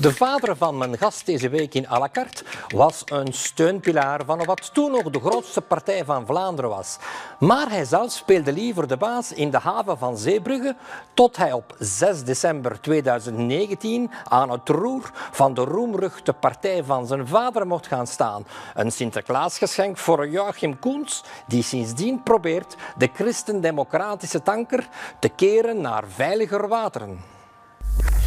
De 0.00 0.14
vader 0.14 0.56
van 0.56 0.78
mijn 0.78 0.98
gast 0.98 1.26
deze 1.26 1.48
week 1.48 1.74
in 1.74 1.88
à 1.90 2.08
was 2.68 3.02
een 3.04 3.32
steunpilaar 3.32 4.24
van 4.24 4.44
wat 4.44 4.74
toen 4.74 4.90
nog 4.90 5.10
de 5.10 5.20
grootste 5.20 5.60
partij 5.60 6.04
van 6.04 6.26
Vlaanderen 6.26 6.70
was. 6.70 6.98
Maar 7.38 7.70
hij 7.70 7.84
zelf 7.84 8.10
speelde 8.10 8.52
liever 8.52 8.88
de 8.88 8.96
baas 8.96 9.32
in 9.32 9.50
de 9.50 9.58
haven 9.58 9.98
van 9.98 10.18
Zeebrugge 10.18 10.76
tot 11.14 11.36
hij 11.36 11.52
op 11.52 11.74
6 11.78 12.24
december 12.24 12.80
2019 12.80 14.10
aan 14.24 14.50
het 14.50 14.68
roer 14.68 15.10
van 15.30 15.54
de 15.54 15.64
roemruchte 15.64 16.32
partij 16.32 16.84
van 16.84 17.06
zijn 17.06 17.26
vader 17.26 17.66
mocht 17.66 17.86
gaan 17.86 18.06
staan. 18.06 18.46
Een 18.74 18.92
Sinterklaasgeschenk 18.92 19.96
voor 19.96 20.28
Joachim 20.28 20.78
Koens, 20.78 21.24
die 21.46 21.62
sindsdien 21.62 22.22
probeert 22.22 22.76
de 22.96 23.10
christendemocratische 23.14 24.42
tanker 24.42 24.88
te 25.18 25.28
keren 25.28 25.80
naar 25.80 26.04
veiliger 26.08 26.68
wateren. 26.68 27.36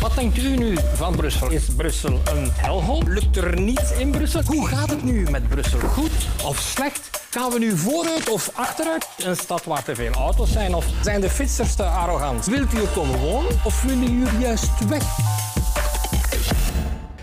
Wat 0.02 0.16
denkt 0.16 0.38
u 0.38 0.58
nu 0.58 0.76
van 0.94 1.16
Brussel? 1.16 1.50
Is 1.52 1.66
Brussel 1.76 2.12
een 2.14 2.48
helhoop? 2.52 3.08
Lukt 3.08 3.38
er 3.38 3.60
niets 3.62 3.92
in 3.98 4.12
Brussel? 4.12 4.42
Hoe 4.46 4.68
gaat 4.68 4.90
het 4.90 5.04
nu 5.04 5.30
met 5.30 5.50
Brussel? 5.50 5.80
Goed 5.80 6.12
of 6.46 6.60
slecht? 6.60 7.10
Gaan 7.30 7.52
we 7.52 7.60
nu 7.60 7.78
vooruit 7.78 8.30
of 8.30 8.52
achteruit? 8.54 9.08
Een 9.26 9.36
stad 9.36 9.64
waar 9.64 9.84
te 9.84 9.96
veel 9.96 10.12
auto's 10.12 10.52
zijn? 10.52 10.74
Of 10.76 10.86
zijn 11.04 11.22
de 11.22 11.30
fietsers 11.30 11.76
te 11.76 11.84
arrogant? 11.84 12.46
Wilt 12.46 12.74
u 12.74 12.78
er 12.78 12.88
komen 12.88 13.20
wonen 13.20 13.52
of 13.66 13.84
willen 13.84 14.18
jullie 14.20 14.40
juist 14.40 14.88
weg? 14.90 15.04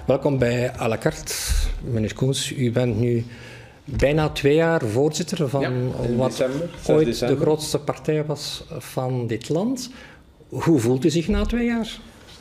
Welkom 0.06 0.38
bij 0.38 0.72
à 0.80 0.88
la 0.88 0.98
carte. 0.98 1.34
Meneer 1.80 2.14
Koens, 2.14 2.52
u 2.52 2.72
bent 2.72 2.98
nu 2.98 3.26
bijna 3.84 4.28
twee 4.28 4.54
jaar 4.54 4.80
voorzitter 4.86 5.48
van 5.48 5.60
Ja, 5.60 5.70
wat 6.16 6.30
december, 6.30 6.68
6 6.84 6.94
ooit 6.94 7.06
december. 7.06 7.36
de 7.36 7.42
grootste 7.42 7.78
partij 7.78 8.24
was 8.24 8.64
van 8.78 9.26
dit 9.26 9.48
land. 9.48 9.90
Hoe 10.48 10.78
voelt 10.78 11.04
u 11.04 11.10
zich 11.10 11.28
na 11.28 11.44
twee 11.46 11.66
jaar? 11.66 11.88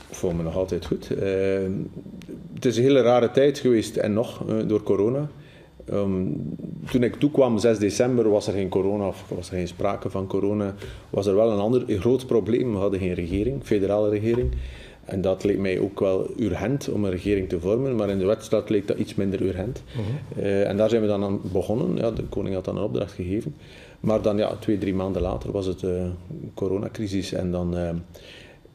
Ik 0.09 0.15
voel 0.15 0.31
me 0.31 0.43
nog 0.43 0.55
altijd 0.55 0.85
goed. 0.85 1.11
Eh, 1.11 1.27
het 2.53 2.65
is 2.65 2.77
een 2.77 2.83
hele 2.83 3.01
rare 3.01 3.31
tijd 3.31 3.59
geweest 3.59 3.95
en 3.95 4.13
nog 4.13 4.43
eh, 4.47 4.55
door 4.67 4.83
corona. 4.83 5.29
Ehm, 5.85 6.25
toen 6.91 7.03
ik 7.03 7.15
toekwam, 7.15 7.57
6 7.57 7.77
december, 7.77 8.29
was 8.29 8.47
er 8.47 8.53
geen 8.53 8.69
corona 8.69 9.07
of 9.07 9.25
was 9.35 9.49
er 9.49 9.55
geen 9.55 9.67
sprake 9.67 10.09
van 10.09 10.27
corona. 10.27 10.75
Was 11.09 11.25
er 11.25 11.35
wel 11.35 11.51
een 11.51 11.59
ander 11.59 11.83
een 11.87 11.99
groot 11.99 12.25
probleem. 12.25 12.71
We 12.71 12.77
hadden 12.77 12.99
geen 12.99 13.13
regering, 13.13 13.63
federale 13.63 14.09
regering. 14.09 14.51
En 15.05 15.21
dat 15.21 15.43
leek 15.43 15.57
mij 15.57 15.79
ook 15.79 15.99
wel 15.99 16.29
urgent 16.39 16.89
om 16.89 17.05
een 17.05 17.11
regering 17.11 17.49
te 17.49 17.59
vormen, 17.59 17.95
maar 17.95 18.09
in 18.09 18.17
de 18.17 18.25
wedstrijd 18.25 18.69
leek 18.69 18.87
dat 18.87 18.97
iets 18.97 19.15
minder 19.15 19.41
urgent. 19.41 19.83
Eh, 20.35 20.69
en 20.69 20.77
daar 20.77 20.89
zijn 20.89 21.01
we 21.01 21.07
dan 21.07 21.23
aan 21.23 21.39
begonnen. 21.51 21.95
Ja, 21.95 22.11
de 22.11 22.23
koning 22.23 22.55
had 22.55 22.65
dan 22.65 22.77
een 22.77 22.83
opdracht 22.83 23.11
gegeven. 23.11 23.55
Maar 23.99 24.21
dan, 24.21 24.37
ja, 24.37 24.55
twee, 24.55 24.77
drie 24.77 24.93
maanden 24.93 25.21
later 25.21 25.51
was 25.51 25.65
het 25.65 25.83
eh 25.83 26.05
coronacrisis 26.53 27.33
en 27.33 27.51
dan... 27.51 27.75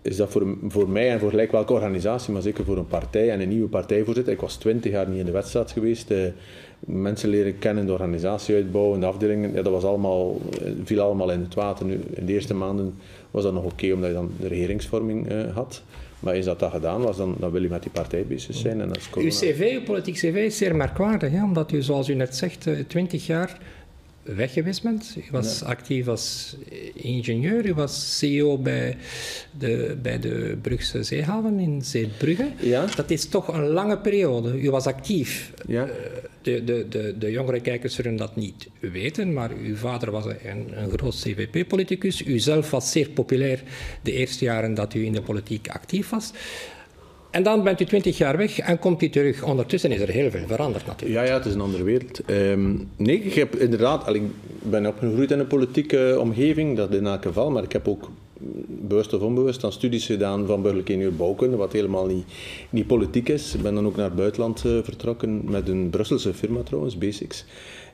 is 0.03 0.17
dat 0.17 0.31
voor, 0.31 0.57
voor 0.69 0.89
mij 0.89 1.11
en 1.11 1.19
voor 1.21 1.31
gelijk 1.31 1.53
welke 1.53 1.73
organisatie, 1.73 2.33
maar 2.33 2.43
zeker 2.43 2.65
voor 2.65 2.77
een 2.77 2.87
partij 2.87 3.31
en 3.31 3.41
een 3.41 3.49
nieuwe 3.49 3.69
partijvoorzitter. 3.69 4.33
Ik 4.33 4.41
was 4.41 4.57
twintig 4.57 4.93
jaar 4.93 5.09
niet 5.09 5.19
in 5.19 5.25
de 5.25 5.33
wedstrijd 5.33 5.71
geweest. 5.71 6.11
eh, 6.11 6.19
mensen 6.81 7.29
leren 7.29 7.59
kennen, 7.59 7.87
de 7.87 7.93
organisatie 7.93 8.55
uitbouwen, 8.55 9.01
de 9.01 9.07
afdelingen. 9.07 9.53
Ja, 9.53 9.63
dat 9.63 9.73
was 9.73 9.85
allemaal, 9.85 10.41
eh, 10.63 10.71
viel 10.85 11.01
allemaal 11.01 11.31
in 11.31 11.41
het 11.41 11.55
water. 11.55 11.87
Nu, 11.87 12.01
in 12.15 12.27
de 12.27 12.33
eerste 12.33 12.55
maanden 12.55 12.95
was 13.31 13.43
dat 13.43 13.53
nog 13.53 13.65
oké, 13.65 13.93
omdat 13.93 14.09
je 14.09 14.15
dan 14.15 14.31
de 14.41 14.49
regeringsvorming 14.49 15.29
eh, 15.29 15.55
had. 15.55 15.83
Maar 16.21 16.35
eens 16.35 16.47
dat 16.47 16.59
dat 16.59 16.71
gedaan 16.71 17.03
was, 17.03 17.17
dan, 17.17 17.35
dan 17.39 17.51
wil 17.51 17.63
je 17.63 17.69
met 17.69 17.83
die 17.83 17.91
partij 17.91 18.25
bezig 18.29 18.55
zijn. 18.55 18.81
En 18.81 18.89
dat 18.89 18.97
is 18.97 19.11
Uw 19.15 19.29
cv, 19.29 19.71
uw 19.79 19.83
politiek 19.83 20.15
cv, 20.15 20.35
is 20.35 20.57
zeer 20.57 20.77
merkwaardig, 20.77 21.31
hè? 21.31 21.43
omdat 21.45 21.73
u, 21.73 21.83
zoals 21.83 22.09
u 22.09 22.15
net 22.15 22.37
zegt, 22.37 22.69
twintig 22.87 23.27
jaar 23.27 23.59
bent. 24.83 25.17
U 25.17 25.23
was 25.31 25.63
actief 25.63 26.09
als 26.09 26.57
ingenieur, 26.95 27.67
u 27.67 27.75
was 27.75 28.19
CEO 28.19 28.59
bij 28.59 28.97
de, 29.59 29.97
bij 30.03 30.19
de 30.19 30.59
Brugse 30.63 31.03
Zeehaven 31.03 31.59
in 31.59 31.83
Zeebrugge. 31.83 32.49
Ja. 32.61 32.87
Dat 32.97 33.11
is 33.11 33.29
toch 33.29 33.49
een 33.49 33.67
lange 33.67 33.99
periode. 33.99 34.61
U 34.61 34.71
was 34.71 34.87
actief. 34.87 35.53
Ja. 35.67 35.85
Eh, 35.87 35.93
De, 36.43 36.65
de, 36.65 36.87
de, 36.89 37.15
de 37.19 37.31
jongere 37.31 37.61
kijkers 37.61 37.95
zullen 37.95 38.17
dat 38.17 38.37
niet 38.37 38.69
weten, 38.81 39.33
maar 39.33 39.51
uw 39.65 39.77
vader 39.77 40.11
was 40.11 40.25
een, 40.25 40.79
een 40.83 40.91
groot 40.91 41.15
CVP-politicus. 41.15 42.27
U 42.27 42.39
zelf 42.39 42.71
was 42.71 42.91
zeer 42.91 43.09
populair 43.11 43.63
de 44.03 44.13
eerste 44.13 44.45
jaren 44.45 44.75
dat 44.75 44.95
u 44.95 45.05
in 45.05 45.13
de 45.13 45.23
politiek 45.23 45.69
actief 45.69 46.11
was. 46.11 46.33
En 47.33 47.43
dan 47.43 47.63
bent 47.63 47.81
u 47.81 47.85
twintig 47.85 48.19
jaar 48.19 48.37
weg 48.37 48.59
en 48.59 48.79
komt 48.79 49.03
u 49.03 49.09
terug. 49.09 49.43
Ondertussen 49.43 49.93
is 49.93 50.01
er 50.01 50.09
heel 50.09 50.31
veel 50.31 50.47
veranderd 50.47 50.87
natuurlijk. 50.87 51.21
Ja, 51.21 51.27
ja, 51.27 51.35
het 51.35 51.47
is 51.47 51.55
een 51.55 51.61
andere 51.61 51.83
wereld. 51.83 52.21
Ehm, 52.25 52.75
nee, 52.97 53.23
ik 53.23 53.35
heb 53.35 53.57
inderdaad, 53.57 54.07
al, 54.07 54.15
ik 54.15 54.23
ben 54.63 54.87
opgegroeid 54.87 55.31
in 55.31 55.39
een 55.39 55.47
politieke 55.47 56.17
omgeving, 56.21 56.77
dat 56.77 56.95
in 56.95 57.07
elk 57.07 57.23
geval, 57.23 57.51
maar 57.51 57.63
ik 57.63 57.73
heb 57.73 57.89
ook 57.89 58.11
bewust 58.67 59.13
of 59.13 59.21
onbewust 59.21 59.61
dan 59.61 59.73
studies 59.73 60.07
gedaan 60.07 60.47
van 60.47 60.63
burgerlijke 60.63 60.93
ingenieur 60.93 61.17
bouwkunde, 61.17 61.57
wat 61.57 61.73
helemaal 61.73 62.07
niet, 62.07 62.25
niet 62.71 62.87
politiek 62.87 63.29
is. 63.29 63.55
Ik 63.55 63.63
ben 63.63 63.75
dan 63.75 63.87
ook 63.87 63.97
naar 63.97 64.05
het 64.05 64.17
buitenland 64.17 64.65
eh, 64.65 64.79
vertrokken 64.83 65.51
met 65.51 65.69
een 65.69 65.91
Brusselse 65.91 66.35
firma 66.35 66.63
trouwens, 66.63 66.99
Basics. 66.99 67.45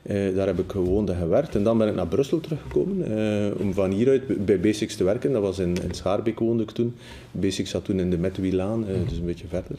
Eh, 0.03 0.35
daar 0.35 0.47
heb 0.47 0.59
ik 0.59 0.71
gewoond 0.71 1.11
en 1.11 1.17
gewerkt. 1.17 1.55
En 1.55 1.63
dan 1.63 1.79
ben 1.79 1.89
ik 1.89 1.95
naar 1.95 2.07
Brussel 2.07 2.41
teruggekomen 2.41 3.19
eh, 3.19 3.61
om 3.61 3.75
van 3.75 3.91
hieruit 3.91 4.45
bij 4.45 4.61
Basics 4.61 4.97
te 4.97 5.05
werken. 5.05 5.33
Dat 5.33 5.43
was 5.43 5.59
in, 5.59 5.77
in 5.83 5.95
Schaarbeek 5.95 6.39
woonde 6.39 6.63
ik 6.63 6.71
toen. 6.71 6.95
Basics 7.31 7.71
zat 7.71 7.85
toen 7.85 8.01
in 8.01 8.11
de 8.11 8.19
Metwielaan, 8.19 8.89
eh 8.89 8.95
dus 9.09 9.19
een 9.19 9.25
beetje 9.25 9.47
verder. 9.49 9.79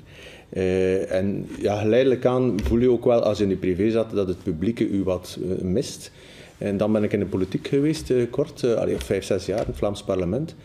En 1.10 1.48
ja, 1.62 1.80
geleidelijk 1.80 2.26
aan 2.26 2.60
voel 2.64 2.80
je 2.80 2.90
ook 2.90 3.06
wel, 3.06 3.24
als 3.24 3.38
je 3.38 3.44
in 3.44 3.50
de 3.50 3.56
privé 3.56 3.92
zat, 3.92 4.12
dat 4.12 4.28
het 4.28 4.44
publieke 4.44 4.88
u 4.88 5.04
wat 5.04 5.38
mist. 5.62 6.12
En 6.58 6.78
dan 6.78 6.92
ben 6.92 7.04
ik 7.04 7.14
in 7.14 7.20
de 7.20 7.26
politiek 7.26 7.68
geweest, 7.68 8.14
kort, 8.30 8.76
allee, 8.76 8.98
vijf, 8.98 9.24
zes 9.24 9.46
jaar 9.46 9.60
in 9.60 9.66
het 9.68 9.78
Vlaams 9.78 10.04
parlement. 10.04 10.56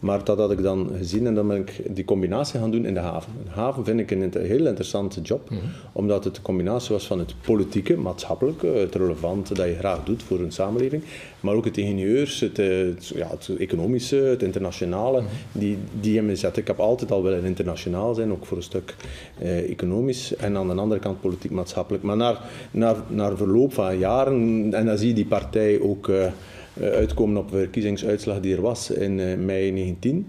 Maar 0.00 0.24
dat 0.24 0.38
had 0.38 0.50
ik 0.50 0.62
dan 0.62 0.90
gezien 0.98 1.26
en 1.26 1.34
dan 1.34 1.48
ben 1.48 1.56
ik 1.56 1.80
die 1.94 2.04
combinatie 2.04 2.60
gaan 2.60 2.70
doen 2.70 2.86
in 2.86 2.94
de 2.94 3.00
haven. 3.00 3.32
Een 3.44 3.52
haven 3.52 3.84
vind 3.84 4.00
ik 4.00 4.10
een 4.10 4.22
inter- 4.22 4.40
heel 4.40 4.66
interessante 4.66 5.20
job, 5.20 5.50
omdat 5.92 6.24
het 6.24 6.34
de 6.34 6.42
combinatie 6.42 6.94
was 6.94 7.06
van 7.06 7.18
het 7.18 7.34
politieke, 7.40 7.96
maatschappelijke, 7.96 8.66
het 8.66 8.94
relevante 8.94 9.54
dat 9.54 9.66
je 9.66 9.74
graag 9.74 10.04
doet 10.04 10.22
voor 10.22 10.40
een 10.40 10.52
samenleving, 10.52 11.02
maar 11.40 11.54
ook 11.54 11.64
het 11.64 11.76
ingenieurs, 11.76 12.40
het, 12.40 12.56
het, 12.56 13.12
ja, 13.14 13.28
het 13.30 13.50
economische, 13.58 14.16
het 14.16 14.42
internationale, 14.42 15.22
die, 15.52 15.78
die 16.00 16.16
in 16.16 16.26
me 16.26 16.36
zetten. 16.36 16.62
Ik 16.62 16.68
heb 16.68 16.78
altijd 16.78 17.10
al 17.10 17.22
willen 17.22 17.44
internationaal 17.44 18.14
zijn, 18.14 18.32
ook 18.32 18.46
voor 18.46 18.56
een 18.56 18.62
stuk 18.62 18.94
eh, 19.38 19.70
economisch, 19.70 20.36
en 20.36 20.56
aan 20.56 20.68
de 20.68 20.74
andere 20.74 21.00
kant 21.00 21.20
politiek-maatschappelijk. 21.20 22.04
Maar 22.04 22.16
naar, 22.16 22.40
naar, 22.70 22.96
naar 23.08 23.36
verloop 23.36 23.72
van 23.72 23.98
jaren, 23.98 24.68
en 24.74 24.86
dan 24.86 24.98
zie 24.98 25.08
je 25.08 25.14
die 25.14 25.26
partij 25.26 25.80
ook... 25.80 26.08
eh, 26.08 26.26
uitkomen 26.80 27.36
op 27.36 27.50
de 27.50 27.56
verkiezingsuitslag 27.56 28.40
die 28.40 28.54
er 28.54 28.62
was 28.62 28.90
in 28.90 29.20
eh, 29.20 29.36
mei 29.36 29.70
19. 29.70 30.26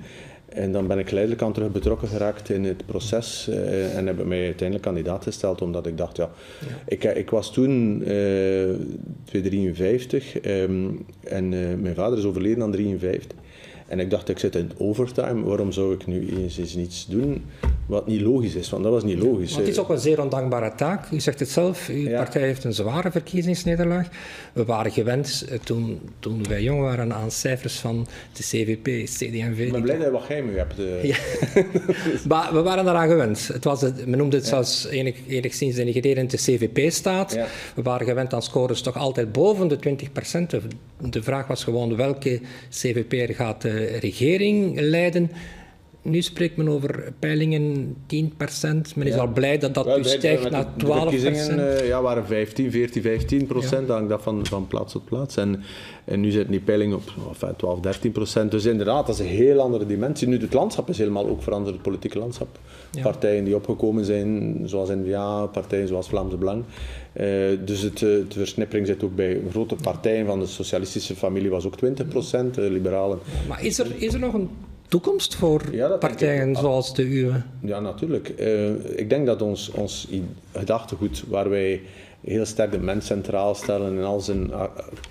En 0.58 0.72
dan 0.72 0.88
ben 0.88 1.00
ik 1.00 1.08
geleidelijk 1.08 1.44
aan 1.44 1.54
terug 1.54 1.72
betrokken 1.72 2.08
geraakt 2.08 2.50
in 2.50 2.64
het 2.64 2.86
proces 2.86 3.48
eh, 3.48 3.98
en 3.98 4.08
heb 4.08 4.20
ik 4.20 4.26
mij 4.26 4.44
uiteindelijk 4.44 4.84
kandidaat 4.84 5.24
gesteld 5.24 5.62
omdat 5.62 5.88
ik 5.88 5.98
dacht, 5.98 6.18
ja, 6.18 6.30
Ik, 6.86 7.04
eh, 7.04 7.18
ik 7.18 7.30
was 7.30 7.54
toen 7.54 8.04
eh 8.04 8.70
53 9.26 10.40
ehm, 10.40 10.90
en 11.24 11.54
eh, 11.54 11.76
mijn 11.82 11.96
vader 11.96 12.18
is 12.18 12.24
overleden 12.24 12.64
aan 12.64 12.72
53. 12.72 13.38
En 13.88 14.00
ik 14.00 14.10
dacht, 14.10 14.30
ik 14.30 14.40
zit 14.40 14.56
in 14.56 14.72
overtime, 14.78 15.44
waarom 15.44 15.72
zou 15.72 15.94
ik 15.94 16.08
nu 16.08 16.30
eens, 16.30 16.58
eens 16.58 16.78
iets 16.78 17.06
doen 17.06 17.44
wat 17.88 18.08
niet 18.08 18.22
logisch 18.22 18.56
is? 18.56 18.70
Want 18.70 18.84
dat 18.84 18.92
was 18.92 19.04
niet 19.04 19.18
logisch. 19.18 19.52
Want 19.54 19.66
het 19.66 19.76
is 19.76 19.80
ook 19.80 19.90
een 19.90 20.00
zeer 20.00 20.22
ondankbare 20.22 20.76
taak. 20.76 21.12
U 21.12 21.20
zegt 21.20 21.40
het 21.40 21.50
zelf, 21.50 21.88
uw 21.90 21.96
Ja. 22.10 22.18
partij 22.18 22.42
heeft 22.42 22.64
een 22.64 22.74
zware 22.74 23.12
verkiezingsnederlaag. 23.12 24.08
We 24.54 24.66
waren 24.66 24.92
gewend 24.92 25.46
eh, 25.50 25.60
toen, 25.60 26.00
toen 26.20 26.44
wij 26.48 26.64
jong 26.64 26.82
waren 26.82 27.14
aan 27.14 27.32
cijfers 27.32 27.80
van 27.80 28.08
de 28.34 28.44
CVP, 28.44 29.06
CD&V. 29.06 29.60
Ik 29.60 29.72
ben 29.72 29.82
blij 29.82 29.96
dat 29.98 30.06
je 30.06 30.12
wat 30.12 30.24
geheim 30.24 30.50
u 30.50 30.58
hebt. 30.58 30.80
eh. 30.80 31.04
Ja. 31.04 31.16
maar 32.28 32.54
we 32.54 32.62
waren 32.62 32.88
eraan 32.88 33.08
gewend. 33.08 33.48
Het 33.48 33.64
was 33.64 33.82
het, 33.82 34.08
men 34.08 34.18
noemde 34.18 34.38
het 34.38 34.48
zelfs 34.48 34.88
enig, 34.88 35.16
enigszins 35.28 35.76
denigrerend 35.76 36.32
de 36.32 36.38
CVP-staat. 36.38 37.38
We 37.76 37.82
waren 37.82 38.08
gewend 38.08 38.34
aan 38.34 38.42
scores 38.44 38.82
toch 38.82 38.98
altijd 38.98 39.32
boven 39.32 39.68
de 39.68 39.76
20 39.76 40.10
De, 40.48 40.62
de 41.10 41.24
vraag 41.24 41.48
was 41.48 41.64
gewoon 41.64 41.96
welke 41.96 42.40
CVP'er 42.70 43.36
gaat 43.36 43.62
de 43.62 43.86
regering 43.86 44.80
leiden. 44.80 45.32
Nu 46.10 46.22
spreekt 46.22 46.58
men 46.58 46.68
over 46.70 47.14
peilingen 47.20 47.96
10% 48.06 48.96
Men 48.96 49.08
is 49.08 49.14
Ja. 49.14 49.20
al 49.20 49.28
blij 49.28 49.58
dat 49.58 49.74
dat 49.74 49.86
Wel, 49.86 49.98
nu 49.98 50.04
stijgt 50.04 50.50
naar 50.50 50.64
de- 50.64 50.84
12 50.86 51.12
De 51.12 51.20
verkiezingen 51.20 51.78
eh, 51.80 51.88
ja, 51.88 52.02
waren 52.02 52.26
15, 52.26 52.72
14, 52.72 53.02
15 53.02 53.46
procent. 53.46 53.88
Dan 53.88 53.96
hangt 53.96 54.10
dat 54.10 54.22
van, 54.22 54.46
van 54.46 54.68
plaats 54.68 54.92
tot 54.94 55.06
plaats. 55.06 55.38
En, 55.38 55.62
en 56.06 56.20
nu 56.22 56.32
zitten 56.32 56.52
die 56.52 56.60
peilingen 56.60 56.96
op 56.96 57.04
enfin, 57.30 57.56
12, 57.58 57.80
13 57.80 58.12
procent. 58.12 58.52
Dus 58.52 58.66
inderdaad, 58.66 59.08
dat 59.08 59.16
is 59.16 59.22
een 59.22 59.32
heel 59.36 59.60
andere 59.60 59.86
dimensie. 59.86 60.28
Nu, 60.28 60.38
het 60.38 60.54
landschap 60.54 60.90
is 60.90 60.98
helemaal 60.98 61.28
ook 61.28 61.44
veranderd, 61.44 61.74
het 61.74 61.84
politieke 61.84 62.20
landschap. 62.20 62.60
Ja. 62.92 63.02
Partijen 63.02 63.44
die 63.44 63.56
opgekomen 63.56 64.06
zijn, 64.06 64.62
zoals 64.66 64.90
N-VA, 64.90 65.46
partijen 65.46 65.88
zoals 65.88 66.08
Vlaamse 66.08 66.38
Belang. 66.38 66.64
Eh, 67.14 67.28
dus 67.66 67.82
het, 67.82 67.94
eh, 67.94 68.00
de 68.02 68.26
versnippering 68.30 68.88
zit 68.88 69.04
ook 69.04 69.16
bij 69.16 69.42
grote 69.52 69.76
partijen 69.76 70.26
van 70.26 70.40
de 70.40 70.46
socialistische 70.46 71.16
familie 71.16 71.50
was 71.50 71.66
ook 71.66 71.78
20 71.78 72.08
procent, 72.08 72.58
liberalen. 72.58 73.20
Maar 73.48 73.66
is 73.66 73.80
er, 73.80 73.88
is 73.98 74.14
er 74.14 74.20
nog 74.20 74.34
een 74.34 74.50
toekomst 74.88 75.36
voor 75.36 75.62
partijen 76.00 76.56
zoals 76.56 76.96
de 76.96 77.04
uwe? 77.04 77.42
Ja, 77.62 77.80
natuurlijk. 77.80 78.34
Uh, 78.40 79.00
ik 79.00 79.10
denk 79.10 79.26
dat 79.26 79.42
ons, 79.42 79.72
ons 79.72 80.08
gedachtegoed 80.52 81.24
waar 81.28 81.50
wij 81.50 81.82
heel 82.22 82.46
sterk 82.46 82.72
de 82.72 82.80
mens 82.80 83.06
centraal 83.06 83.56
stellen 83.56 83.98
en 83.98 84.04
al 84.04 84.20
zijn 84.20 84.48
uh, 84.50 84.64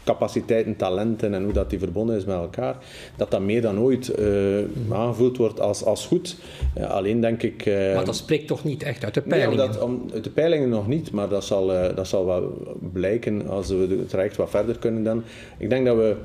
capaciteiten, 0.05 0.77
talenten 0.77 1.35
en 1.35 1.45
hoe 1.45 1.53
dat 1.53 1.71
die 1.71 1.79
verbonden 1.79 2.17
is 2.17 2.25
met 2.25 2.37
elkaar, 2.37 2.77
dat 3.17 3.31
dat 3.31 3.41
meer 3.41 3.63
dan 3.63 3.81
ooit 3.81 4.19
uh, 4.19 4.59
aangevoeld 4.91 5.37
wordt 5.37 5.61
als, 5.61 5.85
als 5.85 6.07
goed. 6.07 6.37
Uh, 6.79 6.91
alleen 6.91 7.21
denk 7.21 7.43
ik... 7.43 7.67
maar 7.67 8.05
dat 8.05 8.17
spreekt 8.17 8.47
toch 8.47 8.65
niet 8.65 8.83
echt 8.83 9.05
uit 9.05 9.15
de 9.15 9.21
peilingen? 9.21 9.71
Nee, 9.71 9.83
om, 9.83 10.03
uit 10.13 10.25
de 10.25 10.31
peilingen 10.31 10.69
nog 10.69 10.87
niet, 10.89 11.11
maar 11.11 11.29
dat 11.29 11.45
zal, 11.45 11.67
dat 11.95 12.09
zal 12.09 12.27
wel 12.27 12.69
blijken 12.93 13.49
als 13.49 13.69
we 13.69 13.87
het 13.99 14.09
traject 14.09 14.37
wat 14.37 14.51
verder 14.51 14.79
kunnen 14.79 15.03
dan. 15.03 15.23
Ik 15.59 15.71
denk 15.71 15.87
dat 15.87 15.97
we 15.97 16.17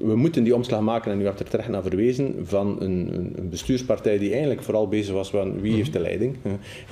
we 0.00 0.16
moeten 0.16 0.44
die 0.44 0.54
omslag 0.54 0.80
maken, 0.80 1.12
en 1.12 1.20
u 1.20 1.24
hebt 1.24 1.40
er 1.40 1.48
terecht 1.48 1.68
naar 1.68 1.82
verwezen, 1.82 2.34
van 2.42 2.76
een, 2.80 3.10
een, 3.36 3.48
bestuurspartij 3.48 4.18
die 4.18 4.30
eigenlijk 4.30 4.62
vooral 4.62 4.88
bezig 4.88 5.14
was 5.14 5.30
van 5.30 5.60
wie 5.60 5.74
heeft 5.74 5.92
de 5.92 5.98
leiding. 5.98 6.36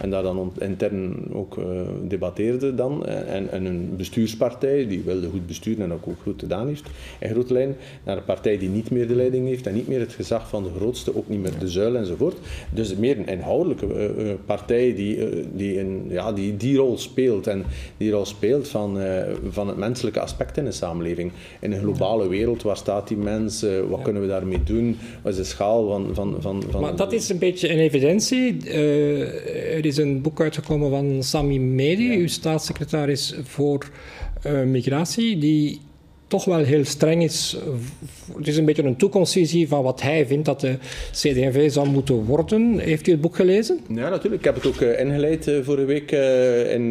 En 0.00 0.10
daar 0.10 0.22
dan 0.22 0.52
intern 0.58 1.28
ook 1.32 1.56
uh, 1.56 1.64
debatteerde 2.08 2.74
dan. 2.74 3.06
En, 3.06 3.50
en, 3.50 3.64
een 3.64 3.96
bestuurspartij 3.96 4.86
die 4.86 5.02
wilde 5.04 5.28
goed 5.28 5.46
besturen 5.46 5.84
en 5.84 5.92
ook, 5.92 6.04
goed 6.22 6.40
gedaan 6.40 6.66
heeft, 6.66 6.88
in 7.18 7.30
grote 7.30 7.52
lijn, 7.52 7.76
naar 8.04 8.16
een 8.16 8.24
partij 8.24 8.58
die 8.58 8.68
niet 8.68 8.90
meer 8.90 9.08
de 9.08 9.14
leiding 9.14 9.46
heeft 9.46 9.66
en 9.66 9.74
niet 9.74 9.88
meer 9.88 10.00
het 10.00 10.12
gezag 10.12 10.48
van 10.48 10.62
de 10.62 10.70
grootste, 10.76 11.16
ook 11.16 11.28
niet 11.28 11.40
meer 11.40 11.58
de 11.58 11.68
zuil 11.68 11.96
enzovoort. 11.96 12.36
Dus 12.70 12.96
meer 12.96 13.18
een 13.18 13.26
inhoudelijke 13.26 14.14
uh, 14.18 14.32
partij 14.46 14.94
die, 14.94 15.18
die, 15.54 15.86
ja, 16.08 16.32
die 16.32 16.56
die 16.56 16.76
rol 16.76 16.98
speelt. 16.98 17.46
En 17.46 17.64
die 17.96 18.10
rol 18.10 18.24
speelt 18.24 18.68
van, 18.68 18.98
van 19.48 19.68
het 19.68 19.76
menselijke 19.76 20.20
aspect 20.20 20.56
in 20.56 20.64
de 20.64 20.72
samenleving. 20.72 21.32
In 21.60 21.72
een 21.72 21.80
globale 21.80 22.28
wereld 22.28 22.62
waar 22.62 22.76
staat 22.76 22.95
die 23.04 23.16
mensen? 23.16 23.88
Wat 23.88 24.02
kunnen 24.02 24.22
we 24.22 24.28
daarmee 24.28 24.62
doen? 24.62 24.96
Wat 25.22 25.32
is 25.32 25.38
de 25.38 25.44
schaal 25.44 25.88
van... 25.88 26.14
van, 26.14 26.36
van, 26.40 26.62
van 26.70 26.80
maar 26.80 26.96
dat 26.96 27.12
is 27.12 27.28
een 27.28 27.38
beetje 27.38 27.72
een 27.72 27.78
evidentie. 27.78 28.56
Uh, 28.64 29.76
er 29.76 29.86
is 29.86 29.96
een 29.96 30.22
boek 30.22 30.40
uitgekomen 30.40 30.90
van 30.90 31.22
Sami 31.22 31.60
Medi, 31.60 32.16
uw 32.16 32.28
staatssecretaris 32.28 33.34
voor 33.42 33.90
uh, 34.46 34.62
migratie, 34.62 35.38
die 35.38 35.80
toch 36.26 36.44
wel 36.44 36.58
heel 36.58 36.84
streng 36.84 37.22
is. 37.22 37.56
Het 38.36 38.48
is 38.48 38.56
een 38.56 38.64
beetje 38.64 38.82
een 38.82 38.96
toekomstvisie 38.96 39.68
van 39.68 39.82
wat 39.82 40.02
hij 40.02 40.26
vindt 40.26 40.44
dat 40.44 40.60
de 40.60 40.76
CD&V 41.10 41.70
zou 41.70 41.88
moeten 41.88 42.24
worden. 42.24 42.78
Heeft 42.78 43.06
u 43.06 43.10
het 43.10 43.20
boek 43.20 43.36
gelezen? 43.36 43.80
Ja, 43.88 44.08
natuurlijk. 44.08 44.34
Ik 44.34 44.44
heb 44.44 44.54
het 44.54 44.66
ook 44.66 44.80
uh, 44.80 45.00
ingeleid 45.00 45.50
vorige 45.62 45.86
week 45.86 46.10
in 46.72 46.88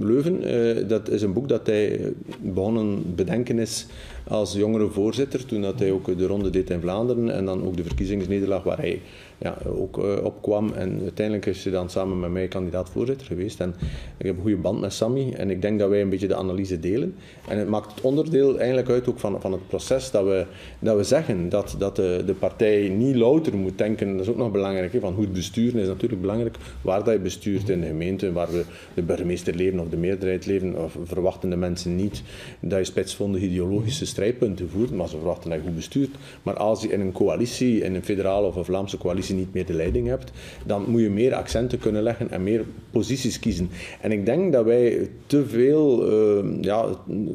Leuven. 0.00 0.88
dat 0.88 1.10
is 1.10 1.22
een 1.22 1.32
boek 1.32 1.48
dat 1.48 1.66
hij 1.66 2.00
begonnen 2.40 3.14
bedenken 3.14 3.58
is 3.58 3.86
als 4.28 4.52
jongere 4.52 4.88
voorzitter, 4.88 5.46
toen 5.46 5.62
dat 5.62 5.78
hij 5.78 5.90
ook 5.90 6.18
de 6.18 6.26
ronde 6.26 6.50
deed 6.50 6.70
in 6.70 6.80
Vlaanderen 6.80 7.30
en 7.30 7.44
dan 7.44 7.66
ook 7.66 7.76
de 7.76 7.82
verkiezingsnederlaag 7.82 8.62
waar 8.62 8.78
hij 8.78 9.00
ja, 9.38 9.58
ook 9.66 9.98
uh, 9.98 10.24
opkwam. 10.24 10.72
En 10.72 11.00
uiteindelijk 11.02 11.46
is 11.46 11.64
hij 11.64 11.72
dan 11.72 11.90
samen 11.90 12.20
met 12.20 12.30
mij 12.30 12.48
kandidaat-voorzitter 12.48 13.26
geweest. 13.26 13.60
En 13.60 13.74
ik 14.16 14.26
heb 14.26 14.36
een 14.36 14.42
goede 14.42 14.56
band 14.56 14.80
met 14.80 14.92
Sammy 14.92 15.32
en 15.32 15.50
ik 15.50 15.62
denk 15.62 15.78
dat 15.78 15.88
wij 15.88 16.00
een 16.00 16.08
beetje 16.08 16.28
de 16.28 16.36
analyse 16.36 16.80
delen. 16.80 17.14
En 17.48 17.58
het 17.58 17.68
maakt 17.68 17.94
het 17.94 18.00
onderdeel 18.00 18.58
eigenlijk 18.58 18.88
uit 18.88 19.08
ook 19.08 19.18
van, 19.18 19.40
van 19.40 19.52
het 19.52 19.68
proces 19.68 20.10
dat 20.10 20.24
we, 20.24 20.46
dat 20.78 20.96
we 20.96 21.04
zeggen 21.04 21.48
dat, 21.48 21.74
dat 21.78 21.96
de, 21.96 22.22
de 22.26 22.34
partij 22.34 22.88
niet 22.88 23.14
louter 23.14 23.56
moet 23.56 23.78
denken. 23.78 24.12
Dat 24.12 24.20
is 24.20 24.28
ook 24.28 24.36
nog 24.36 24.50
belangrijk. 24.50 24.92
Hè, 24.92 25.00
van 25.00 25.14
goed 25.14 25.32
besturen 25.32 25.80
is 25.80 25.86
natuurlijk 25.86 26.20
belangrijk. 26.20 26.56
Waar 26.82 27.04
dat 27.04 27.14
je 27.14 27.20
bestuurt 27.20 27.68
in 27.68 27.80
de 27.80 27.86
gemeente, 27.86 28.32
waar 28.32 28.52
we 28.52 28.64
de 28.94 29.02
burgemeester 29.02 29.54
leven 29.54 29.78
of 29.80 29.88
de 29.88 29.96
meerderheid 29.96 30.46
leven, 30.46 30.84
of 30.84 30.98
verwachten 31.04 31.50
de 31.50 31.56
mensen 31.56 31.96
niet 31.96 32.22
dat 32.60 32.78
je 32.78 32.84
spitsvondige 32.84 33.46
ideologische 33.46 34.06
strijdpunten 34.14 34.70
voert, 34.70 34.90
maar 34.90 35.08
ze 35.08 35.16
verwachten 35.16 35.50
dat 35.50 35.58
je 35.58 35.64
goed 35.64 35.74
bestuurt. 35.74 36.10
Maar 36.42 36.56
als 36.56 36.82
je 36.82 36.88
in 36.88 37.00
een 37.00 37.12
coalitie, 37.12 37.80
in 37.80 37.94
een 37.94 38.04
federale 38.04 38.46
of 38.46 38.56
een 38.56 38.64
Vlaamse 38.64 38.98
coalitie, 38.98 39.34
niet 39.34 39.54
meer 39.54 39.66
de 39.66 39.74
leiding 39.74 40.08
hebt, 40.08 40.30
dan 40.66 40.84
moet 40.88 41.00
je 41.00 41.10
meer 41.10 41.34
accenten 41.34 41.78
kunnen 41.78 42.02
leggen 42.02 42.30
en 42.30 42.42
meer 42.42 42.64
posities 42.90 43.38
kiezen. 43.38 43.70
En 44.00 44.12
ik 44.12 44.26
denk 44.26 44.52
dat 44.52 44.64
wij 44.64 45.08
te 45.26 45.46
veel 45.46 46.12
uh, 46.12 46.62
ja, 46.62 46.86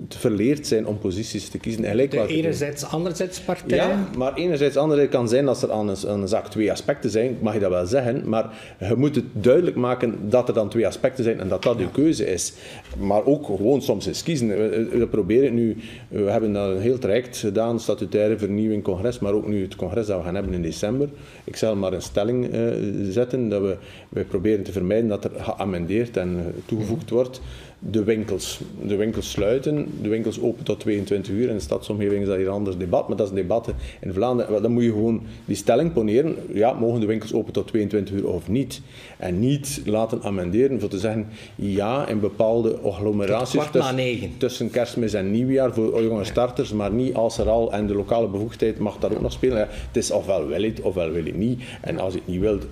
te 0.08 0.20
verleerd 0.20 0.68
zijn 0.68 0.88
om 0.88 1.00
posities 1.00 1.50
te 1.50 1.58
kiezen. 1.58 1.84
Gelijk 1.84 2.12
de 2.12 2.28
enerzijds, 2.28 2.86
anderzijds 2.86 3.40
partij. 3.40 3.78
Ja, 3.78 4.10
maar 4.18 4.34
enerzijds, 4.34 4.76
anderzijds 4.76 5.12
kan 5.12 5.30
zijn 5.30 5.46
dat 5.46 5.62
er 5.62 5.72
aan 5.72 5.90
een, 5.90 5.98
aan 6.08 6.22
een 6.22 6.28
zak 6.28 6.48
twee 6.48 6.72
aspecten 6.72 7.10
zijn, 7.10 7.38
mag 7.42 7.54
je 7.54 7.60
dat 7.60 7.70
wel 7.70 7.86
zeggen, 7.86 8.30
maar 8.30 8.76
je 8.80 8.96
moet 8.96 9.16
het 9.16 9.26
duidelijk 9.32 9.76
maken 9.76 10.30
dat 10.30 10.48
er 10.48 10.54
dan 10.54 10.70
twee 10.70 10.88
aspecten 10.88 11.24
zijn 11.24 11.40
en 11.40 11.48
dat 11.48 11.64
dat 11.64 11.80
je 11.80 11.92
keuze 11.92 12.26
is. 12.26 12.54
Maar 12.98 13.26
ook 13.26 13.46
gewoon 13.46 13.82
soms 13.82 14.06
eens 14.06 14.24
kiezen. 14.24 14.48
We, 14.48 14.88
we 14.92 15.08
proberen 15.08 15.54
nu, 15.54 15.78
we 16.08 16.32
hebben 16.32 16.54
dat 16.54 16.69
een 16.76 16.82
heel 16.82 16.98
traject 16.98 17.38
gedaan, 17.38 17.80
statutaire 17.80 18.38
vernieuwing, 18.38 18.84
congres, 18.84 19.20
maar 19.20 19.34
ook 19.34 19.48
nu 19.48 19.62
het 19.62 19.76
congres 19.76 20.06
dat 20.08 20.18
we 20.18 20.24
gaan 20.24 20.36
hebben 20.36 20.54
in 20.54 20.62
december. 20.62 21.10
Ik 21.44 21.56
zal 21.56 21.76
maar 21.76 21.94
een 21.94 22.02
stelling 22.02 22.54
uh, 22.54 22.72
zetten 23.10 23.50
dat 23.50 23.62
we, 23.62 23.78
we 24.10 24.24
proberen 24.24 24.64
te 24.64 24.72
vermijden 24.72 25.08
dat 25.08 25.24
er 25.24 25.32
geamendeerd 25.38 26.18
en 26.18 26.54
toegevoegd 26.66 27.10
wordt 27.10 27.42
de 27.80 28.04
winkels, 28.04 28.60
de 28.84 28.96
winkels 28.96 29.32
sluiten, 29.32 29.88
de 30.02 30.10
winkels 30.10 30.42
open 30.42 30.64
tot 30.64 30.80
22 30.80 31.34
uur. 31.34 31.50
In 31.50 31.56
de 31.56 31.62
stadsomgeving 31.62 32.22
is 32.22 32.28
dat 32.28 32.38
hier 32.38 32.48
een 32.48 32.54
ander 32.54 32.78
debat, 32.78 33.08
maar 33.08 33.18
dat 33.18 33.26
is 33.26 33.32
een 33.32 33.42
debat 33.42 33.74
in 34.02 34.14
Vlaanderen. 34.14 34.62
Dan 34.62 34.72
moet 34.72 34.84
je 34.84 34.92
gewoon 34.92 35.22
die 35.46 35.56
stelling 35.56 35.94
poneren, 35.94 36.36
ja, 36.54 36.74
mogen 36.74 37.00
de 37.00 37.06
winkels 37.06 37.34
open 37.34 37.54
tot 37.54 37.68
22 37.68 38.16
uur 38.16 38.28
of 38.28 38.48
niet? 38.48 38.82
En 39.18 39.40
niet 39.40 39.82
laten 39.86 40.24
amenderen 40.24 40.80
voor 40.80 40.90
te 40.90 41.00
zeggen, 41.00 41.28
ja, 41.56 42.08
in 42.08 42.20
bepaalde 42.20 42.78
agglomeraties 42.80 43.64
tussen, 43.72 44.32
tussen 44.38 44.70
kerstmis 44.70 45.14
en 45.14 45.32
nieuwjaar 45.32 45.74
voor 45.74 46.04
jonge 46.04 46.24
starters, 46.24 46.74
maar 46.74 46.92
niet 46.92 47.16
als 47.16 47.38
er 47.38 47.50
al, 47.50 47.72
en 47.72 47.88
de 47.88 47.96
lokale 47.96 48.28
bevoegdheid 48.28 48.80
mag 48.80 48.98
daar 48.98 49.12
ook 49.12 49.22
nog 49.22 49.32
spelen. 49.32 49.58
Ja, 49.58 49.68
het 49.70 49.98
is 49.98 50.12
ofwel 50.12 50.48
wil 50.48 50.64
het, 50.64 50.82
ofwel 50.82 51.12
wil 51.12 51.26
het 51.26 51.38
niet. 51.38 51.62
En 51.82 52.00
als 52.00 52.14
je 52.14 52.20
het 52.20 52.28
niet 52.28 52.40
wilt, 52.40 52.66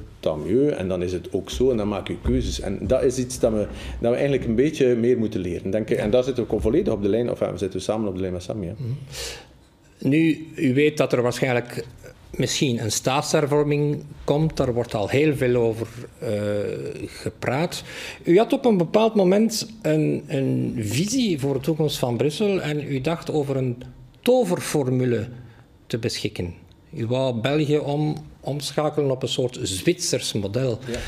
en 0.77 0.87
dan 0.87 1.03
is 1.03 1.11
het 1.11 1.33
ook 1.33 1.49
zo 1.49 1.71
en 1.71 1.77
dan 1.77 1.87
maak 1.87 2.07
je 2.07 2.17
keuzes. 2.21 2.59
En 2.59 2.79
dat 2.81 3.03
is 3.03 3.17
iets 3.17 3.39
dat 3.39 3.51
we, 3.51 3.67
dat 3.99 4.11
we 4.11 4.17
eigenlijk 4.17 4.45
een 4.45 4.55
beetje 4.55 4.95
meer 4.95 5.17
moeten 5.17 5.39
leren, 5.39 5.71
denk 5.71 5.89
ik. 5.89 5.97
En 5.97 6.09
daar 6.09 6.23
zitten 6.23 6.47
we 6.49 6.59
volledig 6.59 6.93
op 6.93 7.01
de 7.01 7.09
lijn, 7.09 7.31
of 7.31 7.39
we 7.39 7.51
zitten 7.55 7.81
samen 7.81 8.07
op 8.07 8.15
de 8.15 8.21
lijn 8.21 8.33
met 8.33 8.43
Sam. 8.43 8.63
Ja. 8.63 8.73
Mhm. 8.77 8.89
Nu, 9.99 10.47
u 10.55 10.73
weet 10.73 10.97
dat 10.97 11.13
er 11.13 11.21
waarschijnlijk 11.21 11.85
misschien 12.37 12.83
een 12.83 12.91
staatshervorming 12.91 14.03
komt. 14.23 14.57
Daar 14.57 14.73
wordt 14.73 14.93
al 14.93 15.09
heel 15.09 15.35
veel 15.35 15.55
over 15.55 15.87
uh, 16.23 16.29
gepraat. 17.05 17.83
U 18.23 18.37
had 18.37 18.53
op 18.53 18.65
een 18.65 18.77
bepaald 18.77 19.15
moment 19.15 19.69
een, 19.81 20.23
een 20.27 20.75
visie 20.79 21.39
voor 21.39 21.53
de 21.53 21.59
toekomst 21.59 21.97
van 21.97 22.17
Brussel 22.17 22.61
en 22.61 22.91
u 22.91 23.01
dacht 23.01 23.31
over 23.31 23.57
een 23.57 23.83
toverformule 24.21 25.27
te 25.87 25.97
beschikken. 25.97 26.53
U 26.93 27.05
wou 27.05 27.41
België 27.41 27.77
om, 27.77 28.15
omschakelen 28.47 29.11
op 29.11 29.23
een 29.23 29.29
soort 29.29 29.59
Zwitsers 29.61 30.33
model. 30.33 30.79
Ja. 30.87 30.99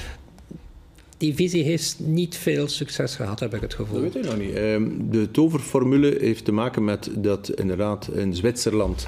Die 1.18 1.36
visie 1.36 1.64
heeft 1.64 1.96
niet 2.00 2.38
veel 2.38 2.68
succes 2.68 3.16
gehad, 3.16 3.40
heb 3.40 3.54
ik 3.54 3.62
het 3.62 3.74
gevoel. 3.74 4.02
Dat 4.02 4.14
weet 4.14 4.24
ik 4.24 4.30
nog 4.30 4.38
niet. 4.38 4.54
Ehm, 4.54 4.90
de 5.10 5.32
toverformule 5.32 6.18
heeft 6.20 6.46
te 6.46 6.52
maken 6.52 6.84
met 6.84 7.10
dat 7.16 7.50
inderdaad 7.50 8.10
in 8.14 8.36
Zwitserland 8.36 9.08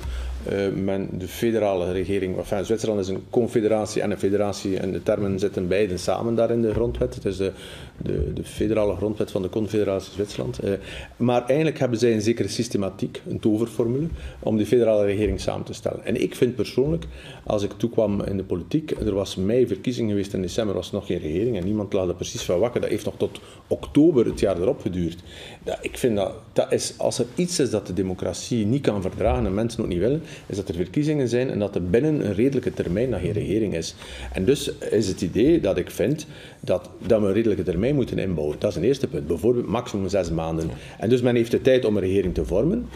men 0.76 1.10
de 1.12 1.28
federale 1.28 1.92
regering, 1.92 2.38
enfin, 2.38 2.66
Zwitserland 2.66 3.00
is 3.00 3.08
een 3.08 3.24
confederatie 3.30 4.02
en 4.02 4.12
een 4.12 4.20
federatie 4.20 4.80
en 4.80 4.92
de 4.92 5.04
termen 5.04 5.40
zitten 5.40 5.68
beiden 5.68 6.00
samen 6.00 6.36
daar 6.36 6.52
in 6.52 6.62
de 6.62 6.74
grondwet. 6.74 7.16
Het 7.16 7.26
is 7.26 7.38
de, 7.38 7.52
de, 7.98 8.34
de 8.34 8.44
federale 8.44 8.96
grondwet 8.96 9.32
van 9.32 9.42
de 9.42 9.50
confederatie 9.50 10.14
Zwitserland. 10.14 10.64
Uh, 10.64 10.72
maar 11.18 11.46
eigenlijk 11.46 11.80
hebben 11.80 12.00
zij 12.00 12.14
een 12.14 12.22
zekere 12.22 12.48
systematiek, 12.48 13.22
een 13.28 13.40
toverformule, 13.40 14.08
om 14.40 14.58
die 14.58 14.66
federale 14.66 15.06
regering 15.06 15.40
samen 15.40 15.66
te 15.66 15.74
stellen. 15.74 16.06
En 16.06 16.22
ik 16.22 16.36
vind 16.36 16.56
persoonlijk, 16.56 17.06
als 17.44 17.64
ik 17.64 17.72
toekwam 17.72 18.22
in 18.22 18.38
de 18.38 18.44
politiek, 18.44 18.92
er 18.92 19.14
was 19.14 19.36
mei 19.36 19.68
verkiezing 19.68 20.10
geweest 20.10 20.34
in 20.34 20.42
december, 20.42 20.76
was 20.76 20.92
nog 20.92 21.06
geen 21.06 21.20
regering 21.20 21.58
en 21.58 21.66
niemand 21.66 21.94
laat 21.94 22.08
er 22.08 22.16
precies 22.16 22.42
van 22.42 22.60
wakker. 22.60 22.82
Dat 22.82 22.90
heeft 22.90 23.06
nog 23.06 23.18
tot 23.18 23.40
oktober 23.68 24.26
het 24.26 24.40
jaar 24.40 24.62
erop 24.62 24.82
geduurd. 24.82 25.24
Ja, 25.66 25.78
ik 25.82 25.98
vind 25.98 26.16
dat, 26.16 26.34
dat 26.54 26.72
is, 26.72 26.94
als 26.98 27.20
er 27.20 27.26
iets 27.36 27.60
is 27.60 27.70
dat 27.70 27.88
de 27.88 27.94
democratie 27.94 28.66
niet 28.66 28.82
kan 28.82 29.02
verdragen 29.02 29.46
en 29.46 29.54
mensen 29.54 29.84
ook 29.84 29.90
niet 29.90 30.00
willen, 30.00 30.24
is 30.46 30.56
dat 30.56 30.70
er 30.70 30.76
verkiezingen 30.76 31.28
zijn 31.28 31.50
en 31.50 31.60
dat 31.60 31.76
er 31.76 31.90
binnen 31.90 32.26
een 32.26 32.34
redelijke 32.34 32.74
termijn 32.74 33.10
nog 33.10 33.22
geen 33.22 33.32
regering 33.32 33.76
is. 33.76 33.96
En 34.34 34.46
dus 34.46 34.72
is 34.78 35.08
het 35.08 35.22
idee 35.22 35.60
dat 35.60 35.78
ik 35.78 35.92
vind 35.92 36.28
dat, 36.60 36.90
dat 37.08 37.22
we 37.22 37.28
een 37.28 37.34
redelijke 37.34 37.64
termijn 37.64 37.96
moeten 37.96 38.18
inbouwen. 38.18 38.56
Dat 38.60 38.70
is 38.70 38.76
een 38.76 38.84
eerste 38.84 39.08
punt. 39.08 39.28
Bijvoorbeeld 39.28 39.68
maximum 39.68 40.10
zes 40.10 40.32
maanden. 40.32 40.70
En 41.00 41.10
dus 41.10 41.22
men 41.22 41.36
heeft 41.36 41.52
de 41.52 41.62
tijd 41.62 41.86
om 41.86 41.96
een 41.96 42.04
regering 42.04 42.34
te 42.34 42.46
vormen. 42.46 42.88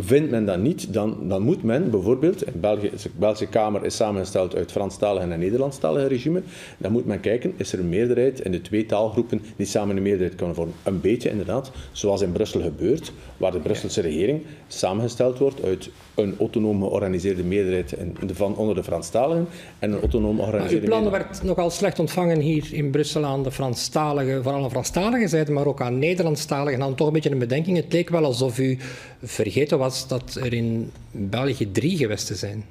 Vindt 0.00 0.30
men 0.30 0.44
dat 0.44 0.58
niet, 0.58 0.92
dan, 0.92 1.16
dan 1.28 1.42
moet 1.42 1.62
men 1.62 1.90
bijvoorbeeld, 1.90 2.46
in 2.46 2.60
België, 2.60 2.90
de 2.90 3.10
Belgische 3.16 3.46
Kamer 3.46 3.84
is 3.84 3.96
samengesteld 3.96 4.54
uit 4.54 4.72
Franstalige 4.72 5.32
en 5.32 5.38
Nederlandstalige 5.38 6.06
regime, 6.06 6.42
dan 6.78 6.92
moet 6.92 7.06
men 7.06 7.20
kijken, 7.20 7.52
is 7.56 7.72
er 7.72 7.78
een 7.78 7.88
meerderheid 7.88 8.40
in 8.40 8.52
de 8.52 8.60
twee 8.60 8.86
taalgroepen 8.86 9.42
die 9.56 9.66
samen 9.66 9.96
een 9.96 10.02
meerderheid 10.02 10.34
kunnen 10.34 10.54
vormen. 10.54 10.74
Een 10.82 11.00
beetje 11.00 11.30
inderdaad, 11.30 11.70
zoals 11.92 12.22
in 12.22 12.32
Brussel 12.32 12.60
gebeurt, 12.60 13.12
waar 13.36 13.52
de 13.52 13.60
Brusselse 13.60 14.00
regering 14.00 14.42
samengesteld 14.68 15.38
wordt 15.38 15.62
uit 15.64 15.90
een 16.14 16.34
autonoom 16.38 16.77
georganiseerde 16.82 17.44
meerderheid 17.44 17.94
van, 18.26 18.56
onder 18.56 18.74
de 18.74 18.82
Franstaligen 18.82 19.46
en 19.78 19.92
een 19.92 20.00
autonoom 20.00 20.36
georganiseerde 20.36 20.86
Uw 20.86 20.92
plan 20.92 21.10
werd 21.10 21.42
nogal 21.42 21.70
slecht 21.70 21.98
ontvangen 21.98 22.40
hier 22.40 22.68
in 22.72 22.90
Brussel 22.90 23.24
aan 23.24 23.42
de 23.42 23.50
Franstaligen, 23.50 24.42
vooral 24.42 24.62
aan 24.62 24.70
Franstalige 24.70 25.28
zijde, 25.28 25.52
maar 25.52 25.66
ook 25.66 25.80
aan 25.80 25.98
Nederlandstaligen. 25.98 26.78
Dan 26.78 26.94
toch 26.94 27.06
een 27.06 27.12
beetje 27.12 27.30
een 27.30 27.38
bedenking. 27.38 27.76
Het 27.76 27.92
leek 27.92 28.08
wel 28.08 28.24
alsof 28.24 28.58
u 28.58 28.78
vergeten 29.22 29.78
was 29.78 30.08
dat 30.08 30.38
er 30.42 30.52
in 30.52 30.90
België 31.10 31.72
drie 31.72 31.96
gewesten 31.96 32.36
zijn. 32.36 32.64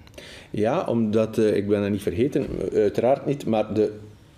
Ja, 0.50 0.86
omdat, 0.86 1.38
uh, 1.38 1.56
ik 1.56 1.68
ben 1.68 1.82
dat 1.82 1.90
niet 1.90 2.02
vergeten, 2.02 2.48
uiteraard 2.74 3.26
niet, 3.26 3.46
maar 3.46 3.74
de 3.74 3.92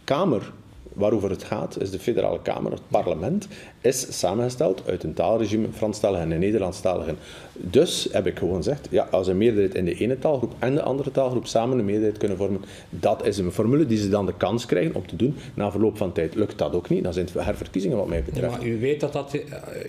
Kamer 0.03 0.51
waarover 0.93 1.29
het 1.29 1.43
gaat, 1.43 1.81
is 1.81 1.91
de 1.91 1.99
federale 1.99 2.41
Kamer, 2.41 2.71
het 2.71 2.81
parlement, 2.88 3.47
is 3.81 4.19
samengesteld 4.19 4.83
uit 4.86 5.03
een 5.03 5.13
taalregime, 5.13 5.67
Franstaligen 5.74 6.31
en 6.31 6.39
Nederlandstaligen. 6.39 7.17
Dus 7.53 8.07
heb 8.12 8.27
ik 8.27 8.38
gewoon 8.38 8.55
gezegd, 8.55 8.88
ja, 8.91 9.07
als 9.12 9.27
een 9.27 9.38
meerderheid 9.38 9.75
in 9.75 9.86
de 9.86 9.93
ene 9.93 10.19
taalgroep 10.19 10.53
en 10.59 10.75
de 10.75 10.81
andere 10.81 11.12
taalgroep 11.12 11.48
samen 11.48 11.79
een 11.79 11.86
meerderheid 11.86 12.17
kunnen 12.17 12.38
vormen, 12.38 12.62
dat 12.89 13.25
is 13.25 13.38
een 13.38 13.51
formule 13.51 13.86
die 13.86 13.98
ze 13.98 14.09
dan 14.09 14.25
de 14.25 14.33
kans 14.38 14.65
krijgen 14.65 14.95
om 14.95 15.07
te 15.07 15.15
doen. 15.15 15.36
Na 15.53 15.71
verloop 15.71 15.98
van 15.98 16.12
tijd 16.12 16.36
lukt 16.36 16.57
dat 16.57 16.74
ook 16.74 16.89
niet, 16.89 17.03
dan 17.03 17.13
zijn 17.13 17.25
het 17.25 17.45
herverkiezingen 17.45 17.98
wat 17.98 18.07
mij 18.07 18.24
betreft. 18.24 18.57
maar 18.57 18.65
u 18.65 18.79
weet 18.79 19.00
dat, 19.00 19.13
dat, 19.13 19.36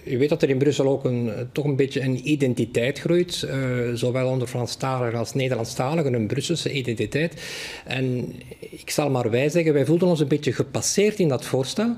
u 0.05 0.19
weet 0.19 0.29
dat 0.29 0.43
er 0.43 0.49
in 0.49 0.59
Brussel 0.59 0.87
ook 0.87 1.05
een, 1.05 1.31
toch 1.53 1.65
een 1.65 1.77
beetje 1.77 2.01
een 2.01 2.29
identiteit 2.31 2.99
groeit, 2.99 3.47
uh, 3.47 3.95
zowel 3.95 4.29
onder 4.29 4.49
Franstaligen 4.49 5.19
als 5.19 5.35
Nederlandstaligen, 5.35 6.15
een 6.15 6.27
Brusselse 6.27 6.73
identiteit. 6.73 7.43
En 7.85 8.33
ik 8.59 8.91
zal 8.91 9.11
maar 9.11 9.31
wij 9.31 9.49
zeggen, 9.49 9.73
wij 9.73 9.85
voelden 9.85 10.09
ons 10.09 10.21
een 10.21 10.29
beetje 10.29 10.53
gepasseerd 10.53 11.19
in 11.19 11.29
dat 11.29 11.45
voorstel. 11.45 11.97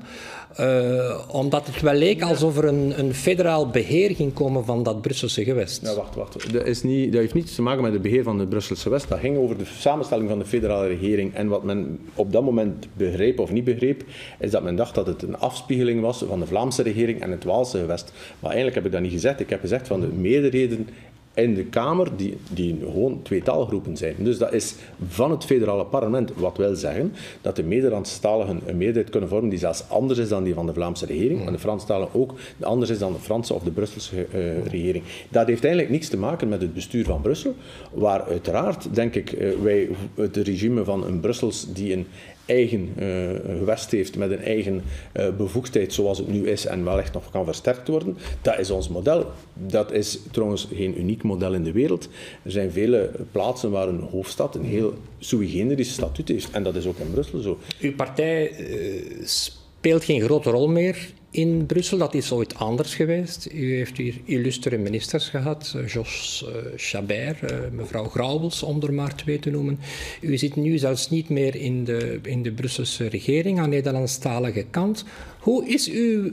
Uh, 0.59 1.19
omdat 1.27 1.67
het 1.67 1.81
wel 1.81 1.93
leek 1.93 2.21
alsof 2.21 2.57
er 2.57 2.65
een, 2.65 2.99
een, 2.99 3.13
federaal 3.13 3.69
beheer 3.69 4.15
ging 4.15 4.33
komen 4.33 4.65
van 4.65 4.83
dat 4.83 5.01
Brusselse 5.01 5.43
gewest. 5.43 5.81
Ja, 5.81 5.95
wacht, 5.95 6.15
wacht. 6.15 6.53
Dat, 6.53 6.65
is 6.65 6.83
niet, 6.83 7.11
dat 7.11 7.21
heeft 7.21 7.33
niets 7.33 7.55
te 7.55 7.61
maken 7.61 7.83
met 7.83 7.93
het 7.93 8.01
beheer 8.01 8.23
van 8.23 8.39
het 8.39 8.49
Brusselse 8.49 8.83
gewest. 8.83 9.09
Dat 9.09 9.19
ging 9.19 9.37
over 9.37 9.57
de 9.57 9.65
samenstelling 9.65 10.29
van 10.29 10.39
de 10.39 10.45
federale 10.45 10.87
regering. 10.87 11.33
En 11.33 11.47
wat 11.47 11.63
men 11.63 11.99
op 12.15 12.31
dat 12.31 12.43
moment 12.43 12.87
begreep 12.93 13.39
of 13.39 13.51
niet 13.51 13.63
begreep, 13.63 14.03
is 14.39 14.51
dat 14.51 14.63
men 14.63 14.75
dacht 14.75 14.95
dat 14.95 15.07
het 15.07 15.21
een 15.21 15.37
afspiegeling 15.37 16.01
was 16.01 16.23
van 16.27 16.39
de 16.39 16.45
Vlaamse 16.45 16.81
regering 16.81 17.21
en 17.21 17.31
het 17.31 17.43
Waalse 17.43 17.77
gewest. 17.77 18.11
Maar 18.39 18.51
eigenlijk 18.51 18.75
heb 18.75 18.85
ik 18.85 18.91
dat 18.91 19.01
niet 19.01 19.11
gezegd. 19.11 19.39
Ik 19.39 19.49
heb 19.49 19.59
gezegd 19.59 19.87
van 19.87 19.99
de 19.99 20.07
meerderheden 20.07 20.87
in 21.33 21.53
de 21.53 21.63
Kamer 21.63 22.07
die, 22.15 22.37
die 22.49 22.79
gewoon 22.79 23.19
twee 23.21 23.41
taalgroepen 23.43 23.97
zijn. 23.97 24.15
Dus 24.17 24.37
dat 24.37 24.53
is 24.53 24.75
van 25.07 25.31
het 25.31 25.45
federale 25.45 25.85
parlement, 25.85 26.31
wat 26.35 26.57
wil 26.57 26.75
zeggen 26.75 27.13
dat 27.41 27.55
de 27.55 27.63
Nederlandstaligen 27.63 28.61
een 28.65 28.77
meerderheid 28.77 29.09
kunnen 29.09 29.29
vormen 29.29 29.49
die 29.49 29.59
zelfs 29.59 29.83
anders 29.89 30.19
is 30.19 30.29
dan 30.29 30.43
die 30.43 30.53
van 30.53 30.65
de 30.65 30.73
Vlaamse 30.73 31.05
regering, 31.05 31.45
en 31.45 31.53
de 31.53 31.59
Franstaligen 31.59 32.19
ook 32.19 32.33
anders 32.59 32.91
is 32.91 32.99
dan 32.99 33.13
de 33.13 33.19
Franse 33.19 33.53
of 33.53 33.63
de 33.63 33.71
Brusselse 33.71 34.15
uh, 34.15 34.65
regering. 34.65 35.03
Dat 35.29 35.47
heeft 35.47 35.63
eigenlijk 35.63 35.93
niets 35.93 36.09
te 36.09 36.17
maken 36.17 36.49
met 36.49 36.61
het 36.61 36.73
bestuur 36.73 37.05
van 37.05 37.21
Brussel, 37.21 37.55
waar 37.93 38.23
uiteraard, 38.23 38.95
denk 38.95 39.15
ik, 39.15 39.31
uh, 39.31 39.53
wij 39.61 39.89
het 40.15 40.37
regime 40.37 40.83
van 40.83 41.05
een 41.05 41.19
Brussels 41.19 41.73
die 41.73 41.93
een 41.93 42.05
eigen 42.45 42.93
uh, 42.99 43.57
gewest 43.57 43.91
heeft 43.91 44.17
met 44.17 44.31
een 44.31 44.43
eigen 44.43 44.83
uh, 45.13 45.29
bevoegdheid 45.37 45.93
zoals 45.93 46.17
het 46.17 46.27
nu 46.27 46.49
is 46.49 46.65
en 46.65 46.83
wellicht 46.83 47.13
nog 47.13 47.31
kan 47.31 47.45
versterkt 47.45 47.87
worden. 47.87 48.17
Dat 48.41 48.59
is 48.59 48.69
ons 48.69 48.89
model. 48.89 49.31
Dat 49.53 49.91
is 49.91 50.19
trouwens 50.31 50.67
geen 50.73 50.99
uniek 50.99 51.23
model 51.23 51.53
in 51.53 51.63
de 51.63 51.71
wereld. 51.71 52.09
Er 52.43 52.51
zijn 52.51 52.71
vele 52.71 53.11
plaatsen 53.31 53.71
waar 53.71 53.87
een 53.87 54.07
hoofdstad 54.11 54.55
een 54.55 54.65
heel 54.65 54.93
sui 55.19 55.47
generis 55.47 55.93
statuut 55.93 56.27
heeft. 56.27 56.51
En 56.51 56.63
dat 56.63 56.75
is 56.75 56.85
ook 56.85 56.97
in 56.97 57.11
Brussel 57.11 57.39
zo. 57.39 57.57
Uw 57.79 57.95
partij 57.95 58.59
uh, 58.59 59.01
speelt 59.23 60.03
geen 60.03 60.21
grote 60.21 60.49
rol 60.49 60.67
meer 60.67 61.13
in 61.33 61.65
Brussel. 61.65 61.97
Dat 61.97 62.13
is 62.13 62.31
ooit 62.31 62.55
anders 62.55 62.95
geweest. 62.95 63.49
U 63.53 63.75
heeft 63.75 63.97
hier 63.97 64.15
illustere 64.25 64.77
ministers 64.77 65.29
gehad, 65.29 65.73
eh, 65.75 65.87
Jos 65.87 66.45
uh, 66.47 66.55
Chabert, 66.75 67.51
uh, 67.51 67.57
mevrouw 67.71 68.05
Grauwels, 68.05 68.63
om 68.63 68.81
er 68.81 68.93
maar 68.93 69.15
twee 69.15 69.39
te 69.39 69.49
noemen. 69.49 69.79
U 70.21 70.37
zit 70.37 70.55
nu 70.55 70.77
zelfs 70.77 71.09
niet 71.09 71.29
meer 71.29 71.55
in 71.55 71.83
de, 71.83 72.19
in 72.23 72.43
de 72.43 72.51
Brusselse 72.51 73.07
regering 73.07 73.59
aan 73.59 73.69
de 73.69 73.75
Nederlandstalige 73.75 74.65
kant. 74.69 75.05
Hoe 75.39 75.67
is 75.67 75.89
uw 75.89 76.31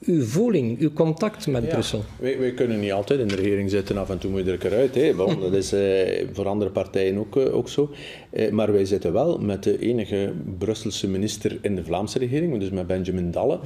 uw 0.00 0.24
voeling, 0.24 0.78
uw 0.78 0.92
contact 0.92 1.46
met 1.46 1.68
Brussel? 1.68 2.04
Wij, 2.18 2.38
wij, 2.38 2.52
kunnen 2.52 2.80
niet 2.80 2.92
altijd 2.92 3.20
in 3.20 3.28
de 3.28 3.34
regering 3.34 3.70
zitten, 3.70 3.96
af 3.96 4.10
en 4.10 4.18
toe 4.18 4.30
moet 4.30 4.44
je 4.44 4.52
er 4.52 4.66
eruit. 4.66 4.94
Hè. 4.94 5.14
Bon, 5.14 5.40
dat 5.40 5.52
is 5.52 5.72
eh, 5.72 6.26
voor 6.32 6.46
andere 6.46 6.70
partijen 6.70 7.18
ook, 7.18 7.36
eh, 7.36 7.54
ook 7.54 7.68
zo. 7.68 7.90
Eh, 8.30 8.50
maar 8.50 8.72
wij 8.72 8.84
zitten 8.84 9.12
wel 9.12 9.38
met 9.38 9.62
de 9.62 9.78
enige 9.78 10.32
Brusselse 10.58 11.08
minister 11.08 11.58
in 11.60 11.74
de 11.74 11.84
Vlaamse 11.84 12.18
regering, 12.18 12.58
dus 12.58 12.70
met 12.70 12.86
Benjamin 12.86 13.30
Dalle, 13.30 13.58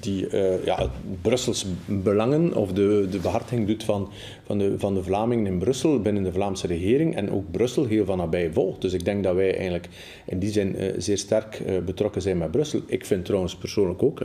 die 0.00 0.30
uh, 0.30 0.64
ja, 0.64 0.90
Brussels 1.22 1.66
belangen 1.86 2.54
of 2.54 2.72
de, 2.72 3.06
de 3.10 3.18
behartiging 3.18 3.66
doet 3.66 3.84
van, 3.84 4.08
van, 4.46 4.58
de, 4.58 4.78
van 4.78 4.94
de 4.94 5.02
Vlamingen 5.02 5.46
in 5.46 5.58
Brussel 5.58 6.00
binnen 6.00 6.22
de 6.22 6.32
Vlaamse 6.32 6.66
regering 6.66 7.16
en 7.16 7.30
ook 7.30 7.50
Brussel 7.50 7.84
heel 7.84 8.04
van 8.04 8.16
nabij 8.16 8.52
volgt. 8.52 8.80
Dus 8.80 8.92
ik 8.92 9.04
denk 9.04 9.24
dat 9.24 9.34
wij 9.34 9.54
eigenlijk 9.54 9.88
in 10.26 10.38
die 10.38 10.50
zin 10.50 10.82
uh, 10.82 10.92
zeer 10.98 11.18
sterk 11.18 11.62
betrokken 11.84 12.22
zijn 12.22 12.38
met 12.38 12.50
Brussel. 12.50 12.80
Ik 12.86 13.06
vind 13.06 13.24
trouwens 13.24 13.56
persoonlijk 13.56 14.02
ook, 14.02 14.20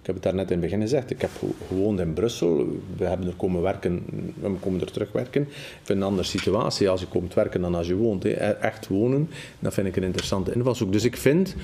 ik 0.00 0.06
heb 0.06 0.14
het 0.14 0.24
daar 0.24 0.34
net 0.34 0.50
in 0.50 0.60
het 0.60 0.70
begin 0.70 0.80
gezegd, 0.80 1.10
ik 1.10 1.20
heb 1.20 1.30
gewoond 1.68 2.00
in 2.00 2.12
Brussel, 2.12 2.66
we 2.96 3.04
hebben 3.04 3.26
er 3.26 3.34
komen 3.36 3.62
werken, 3.62 4.04
we 4.40 4.50
komen 4.60 4.80
er 4.80 4.90
terugwerken. 4.90 5.42
Ik 5.42 5.48
vind 5.82 5.98
een 5.98 6.04
andere 6.04 6.26
situatie 6.28 6.88
als 6.88 7.00
je 7.00 7.06
komt 7.06 7.34
werken 7.34 7.60
dan 7.60 7.74
als 7.74 7.86
je 7.86 7.94
woont. 7.94 8.22
Hè. 8.22 8.30
Echt 8.30 8.88
wonen, 8.88 9.29
dat 9.58 9.74
vind 9.74 9.86
ik 9.86 9.96
een 9.96 10.02
interessante 10.02 10.52
invalshoek. 10.54 10.92
Dus 10.92 11.04
ik 11.04 11.16
vind, 11.16 11.56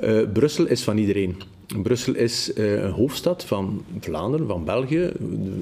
uh, 0.00 0.22
Brussel 0.32 0.66
is 0.66 0.82
van 0.82 0.98
iedereen. 0.98 1.42
Brussel 1.82 2.14
is 2.14 2.50
uh, 2.54 2.82
een 2.82 2.90
hoofdstad 2.90 3.44
van 3.44 3.84
Vlaanderen, 4.00 4.46
van 4.46 4.64
België, 4.64 5.12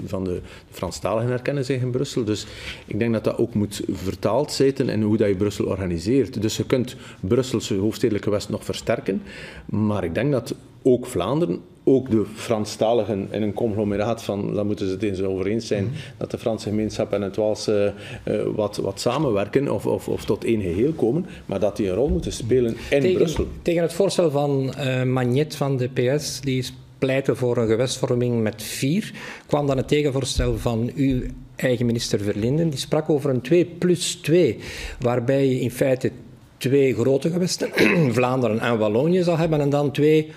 van 0.07 0.25
de 0.25 0.41
Franstaligen 0.71 1.31
herkennen 1.31 1.65
zich 1.65 1.81
in 1.81 1.91
Brussel. 1.91 2.25
Dus 2.25 2.47
ik 2.87 2.99
denk 2.99 3.13
dat 3.13 3.25
dat 3.25 3.39
ook 3.39 3.55
moet 3.55 3.83
vertaald 3.91 4.53
zitten 4.53 4.89
in 4.89 5.03
hoe 5.03 5.17
dat 5.17 5.29
je 5.29 5.37
Brussel 5.37 5.65
organiseert. 5.65 6.43
Dus 6.43 6.57
je 6.57 6.65
kunt 6.65 6.97
Brusselse 7.21 7.75
hoofdstedelijke 7.75 8.31
West 8.31 8.49
nog 8.49 8.65
versterken, 8.65 9.23
maar 9.67 10.05
ik 10.05 10.15
denk 10.15 10.33
dat 10.33 10.55
ook 10.83 11.07
Vlaanderen 11.07 11.61
ook 11.85 12.11
de 12.11 12.25
Franstaligen 12.35 13.29
in 13.31 13.43
een 13.43 13.53
conglomeraat 13.53 14.23
van, 14.23 14.55
dan 14.55 14.67
moeten 14.67 14.87
ze 14.87 14.93
het 14.93 15.03
eens 15.03 15.23
over 15.23 15.47
eens 15.47 15.67
zijn, 15.67 15.85
mhm. 15.85 15.95
dat 16.17 16.31
de 16.31 16.39
Franse 16.39 16.69
gemeenschap 16.69 17.13
en 17.13 17.23
het 17.23 17.37
Waalse 17.37 17.93
uh, 18.29 18.43
wat, 18.55 18.77
wat 18.77 19.01
samenwerken 19.01 19.73
of, 19.73 19.87
of, 19.87 20.09
of, 20.09 20.25
tot 20.25 20.45
één 20.45 20.61
geheel 20.61 20.93
komen, 20.93 21.27
maar 21.47 21.61
dat 21.61 21.77
die 21.77 21.89
een 21.89 21.95
rol 21.95 22.09
moeten 22.09 22.33
spelen 22.33 22.77
in 22.91 23.01
tegen, 23.01 23.15
Brussel. 23.15 23.47
Tegen 23.63 23.83
het 23.83 23.93
voorstel 23.93 24.31
van 24.31 24.75
uh, 24.79 25.03
Magnet 25.03 25.57
van 25.57 25.77
de 25.77 25.89
PS, 25.89 26.41
die 26.41 26.65
pleitte 26.99 27.35
voor 27.35 27.57
een 27.57 27.69
gewestvorming 27.69 28.43
met 28.43 28.63
vier, 28.63 29.13
kwam 29.47 29.67
dan 29.67 29.77
het 29.77 29.89
tegenvoorstel 29.89 30.59
van 30.59 30.91
uw 30.95 31.23
eigen 31.57 31.87
minister 31.87 32.21
Verlinden. 32.21 32.71
Die 32.71 32.79
sprak 32.79 33.11
over 33.11 33.31
een 33.31 33.41
2 33.41 33.65
plus 33.65 34.15
2, 34.15 34.59
waarbij 35.01 35.49
je 35.49 35.61
in 35.61 35.71
feite 35.71 36.11
twee 36.57 36.95
grote 36.95 37.31
gewesten, 37.31 37.71
Vlaanderen 38.17 38.61
en 38.61 38.79
Wallonië, 38.79 39.23
zal 39.23 39.37
hebben 39.37 39.61
en 39.61 39.71
dan 39.71 39.91
twee 39.91 40.31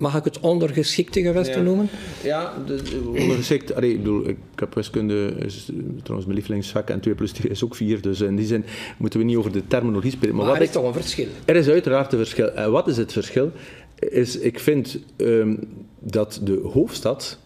mag 0.00 0.16
ik 0.16 0.24
het 0.24 0.40
ondergeschikte 0.40 1.22
gewest 1.22 1.54
ja. 1.54 1.60
noemen? 1.60 1.88
Ja, 2.22 2.54
de, 2.66 3.00
ondergeschikt. 3.06 3.74
Allee, 3.74 3.90
ik, 3.90 3.96
bedoel, 3.96 4.28
ik 4.28 4.36
heb 4.54 4.74
wiskunde, 4.74 5.34
is 5.38 5.64
trouwens 6.02 6.24
mijn 6.24 6.34
lievelingsvak, 6.34 6.90
en 6.90 7.00
2 7.00 7.14
plus 7.14 7.32
2 7.32 7.50
is 7.50 7.64
ook 7.64 7.74
4. 7.74 8.00
Dus 8.00 8.20
in 8.20 8.36
die 8.36 8.46
zin 8.46 8.64
moeten 8.98 9.18
we 9.18 9.24
niet 9.24 9.36
over 9.36 9.52
de 9.52 9.66
terminologie 9.66 10.10
spelen. 10.10 10.34
Maar, 10.34 10.44
maar 10.44 10.52
wat 10.52 10.62
er 10.62 10.68
is 10.68 10.74
toch 10.74 10.84
een 10.84 10.92
verschil? 10.92 11.26
Er 11.44 11.56
is 11.56 11.68
uiteraard 11.68 12.12
een 12.12 12.18
verschil. 12.18 12.50
En 12.50 12.70
wat 12.70 12.88
is 12.88 12.96
het 12.96 13.12
verschil? 13.12 13.52
Is, 13.98 14.38
ik 14.38 14.58
vind 14.58 14.98
um, 15.16 15.58
dat 15.98 16.40
de 16.42 16.60
hoofdstad 16.72 17.38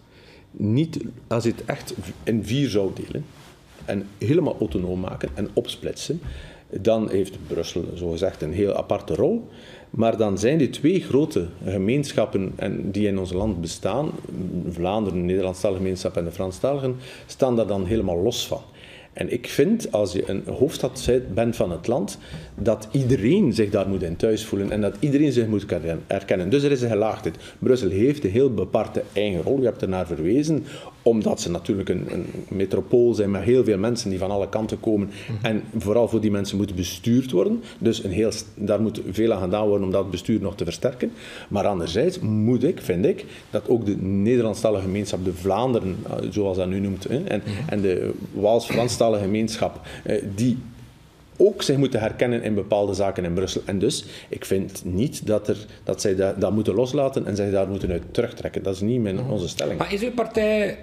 niet, 0.51 0.99
als 1.27 1.43
je 1.43 1.49
het 1.49 1.65
echt 1.65 1.93
in 2.23 2.45
vier 2.45 2.69
zou 2.69 2.91
delen 3.05 3.25
en 3.85 4.07
helemaal 4.17 4.55
autonoom 4.59 4.99
maken 4.99 5.29
en 5.33 5.49
opsplitsen, 5.53 6.21
dan 6.69 7.09
heeft 7.09 7.37
Brussel 7.47 7.85
zogezegd 7.93 8.41
een 8.41 8.53
heel 8.53 8.75
aparte 8.75 9.15
rol. 9.15 9.49
Maar 9.95 10.17
dan 10.17 10.37
zijn 10.37 10.57
die 10.57 10.69
twee 10.69 11.01
grote 11.01 11.45
gemeenschappen 11.65 12.55
die 12.91 13.07
in 13.07 13.19
ons 13.19 13.33
land 13.33 13.61
bestaan, 13.61 14.11
Vlaanderen, 14.69 15.19
de 15.19 15.25
Nederlandstalige 15.25 15.79
gemeenschap 15.79 16.17
en 16.17 16.23
de 16.23 16.31
Franstaligen, 16.31 16.95
staan 17.25 17.55
daar 17.55 17.67
dan 17.67 17.85
helemaal 17.85 18.17
los 18.17 18.47
van. 18.47 18.61
En 19.13 19.33
ik 19.33 19.47
vind, 19.47 19.91
als 19.91 20.13
je 20.13 20.29
een 20.29 20.43
hoofdstad 20.45 21.09
bent 21.33 21.55
van 21.55 21.71
het 21.71 21.87
land, 21.87 22.17
dat 22.55 22.87
iedereen 22.91 23.53
zich 23.53 23.69
daar 23.69 23.87
moet 23.87 24.03
in 24.03 24.15
thuis 24.15 24.45
voelen 24.45 24.71
en 24.71 24.81
dat 24.81 24.95
iedereen 24.99 25.31
zich 25.31 25.47
moet 25.47 25.65
herkennen. 26.07 26.49
Dus 26.49 26.63
er 26.63 26.71
is 26.71 26.81
een 26.81 26.89
gelaagdheid. 26.89 27.37
Brussel 27.59 27.89
heeft 27.89 28.23
een 28.23 28.29
heel 28.29 28.53
beparte 28.53 29.03
eigen 29.13 29.41
rol, 29.41 29.59
je 29.59 29.65
hebt 29.65 29.81
er 29.81 29.89
naar 29.89 30.07
verwezen, 30.07 30.65
omdat 31.07 31.41
ze 31.41 31.51
natuurlijk 31.51 31.89
een, 31.89 32.07
een 32.11 32.25
metropool 32.47 33.13
zijn 33.13 33.31
met 33.31 33.41
heel 33.41 33.63
veel 33.63 33.77
mensen 33.77 34.09
die 34.09 34.19
van 34.19 34.31
alle 34.31 34.49
kanten 34.49 34.79
komen. 34.79 35.09
Mhm. 35.09 35.45
En 35.45 35.63
vooral 35.77 36.07
voor 36.07 36.21
die 36.21 36.31
mensen 36.31 36.57
moet 36.57 36.75
bestuurd 36.75 37.31
worden. 37.31 37.63
Dus 37.77 38.03
een 38.03 38.11
heel, 38.11 38.31
daar 38.55 38.81
moet 38.81 39.01
veel 39.11 39.33
aan 39.33 39.41
gedaan 39.41 39.67
worden 39.67 39.85
om 39.85 39.91
dat 39.91 40.11
bestuur 40.11 40.41
nog 40.41 40.55
te 40.55 40.63
versterken. 40.63 41.11
Maar 41.47 41.67
anderzijds 41.67 42.19
moet 42.19 42.63
ik, 42.63 42.81
vind 42.81 43.05
ik, 43.05 43.25
dat 43.49 43.69
ook 43.69 43.85
de 43.85 43.97
Nederlandstalige 43.97 44.83
gemeenschap, 44.83 45.25
de 45.25 45.33
Vlaanderen, 45.33 45.97
eh, 46.03 46.15
zoals 46.29 46.57
dat 46.57 46.67
nu 46.67 46.79
noemt, 46.79 47.05
en, 47.05 47.21
mhm. 47.23 47.69
en 47.69 47.81
de 47.81 48.11
Waals-Franstalige 48.31 49.23
gemeenschap, 49.23 49.81
eh, 50.03 50.23
die 50.35 50.57
ook 51.37 51.61
zich 51.61 51.77
moeten 51.77 51.99
herkennen 51.99 52.43
in 52.43 52.53
bepaalde 52.53 52.93
zaken 52.93 53.25
in 53.25 53.33
Brussel. 53.33 53.61
En 53.65 53.79
dus, 53.79 54.05
ik 54.29 54.45
vind 54.45 54.81
niet 54.85 55.27
dat, 55.27 55.47
er, 55.47 55.65
dat 55.83 56.01
zij 56.01 56.15
dat, 56.15 56.41
dat 56.41 56.51
moeten 56.51 56.73
loslaten 56.73 57.25
en 57.25 57.35
zich 57.35 57.51
daar 57.51 57.67
moeten 57.67 57.91
uit 57.91 58.03
terugtrekken. 58.11 58.63
Dat 58.63 58.75
is 58.75 58.81
niet 58.81 59.01
mijn, 59.01 59.19
onze 59.19 59.47
stelling. 59.47 59.79
Maar 59.79 59.93
is 59.93 60.01
uw 60.01 60.11
partij 60.11 60.77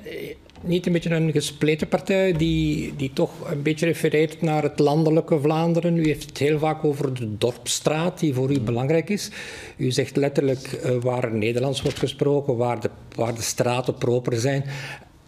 niet 0.62 0.87
een 0.87 0.92
beetje 0.92 1.11
een 1.11 1.32
gespleten 1.32 1.88
partij 1.88 2.32
die, 2.32 2.97
die 2.97 3.11
toch 3.12 3.50
een 3.50 3.62
beetje 3.62 3.87
refereert 3.87 4.42
naar 4.42 4.62
het 4.62 4.78
landelijke 4.78 5.40
Vlaanderen? 5.40 5.97
U 5.97 6.06
heeft 6.06 6.28
het 6.28 6.38
heel 6.38 6.59
vaak 6.59 6.85
over 6.85 7.14
de 7.14 7.38
dorpstraat, 7.38 8.18
die 8.18 8.35
voor 8.35 8.50
u 8.50 8.61
belangrijk 8.61 9.11
is. 9.11 9.30
U 9.76 9.90
zegt 9.90 10.16
letterlijk 10.16 10.80
uh, 10.85 10.90
waar 11.00 11.35
Nederlands 11.35 11.82
wordt 11.82 11.99
gesproken, 11.99 12.56
waar 12.56 12.80
de, 12.80 12.90
waar 13.16 13.35
de 13.35 13.42
straten 13.42 13.94
proper 13.94 14.37
zijn. 14.37 14.64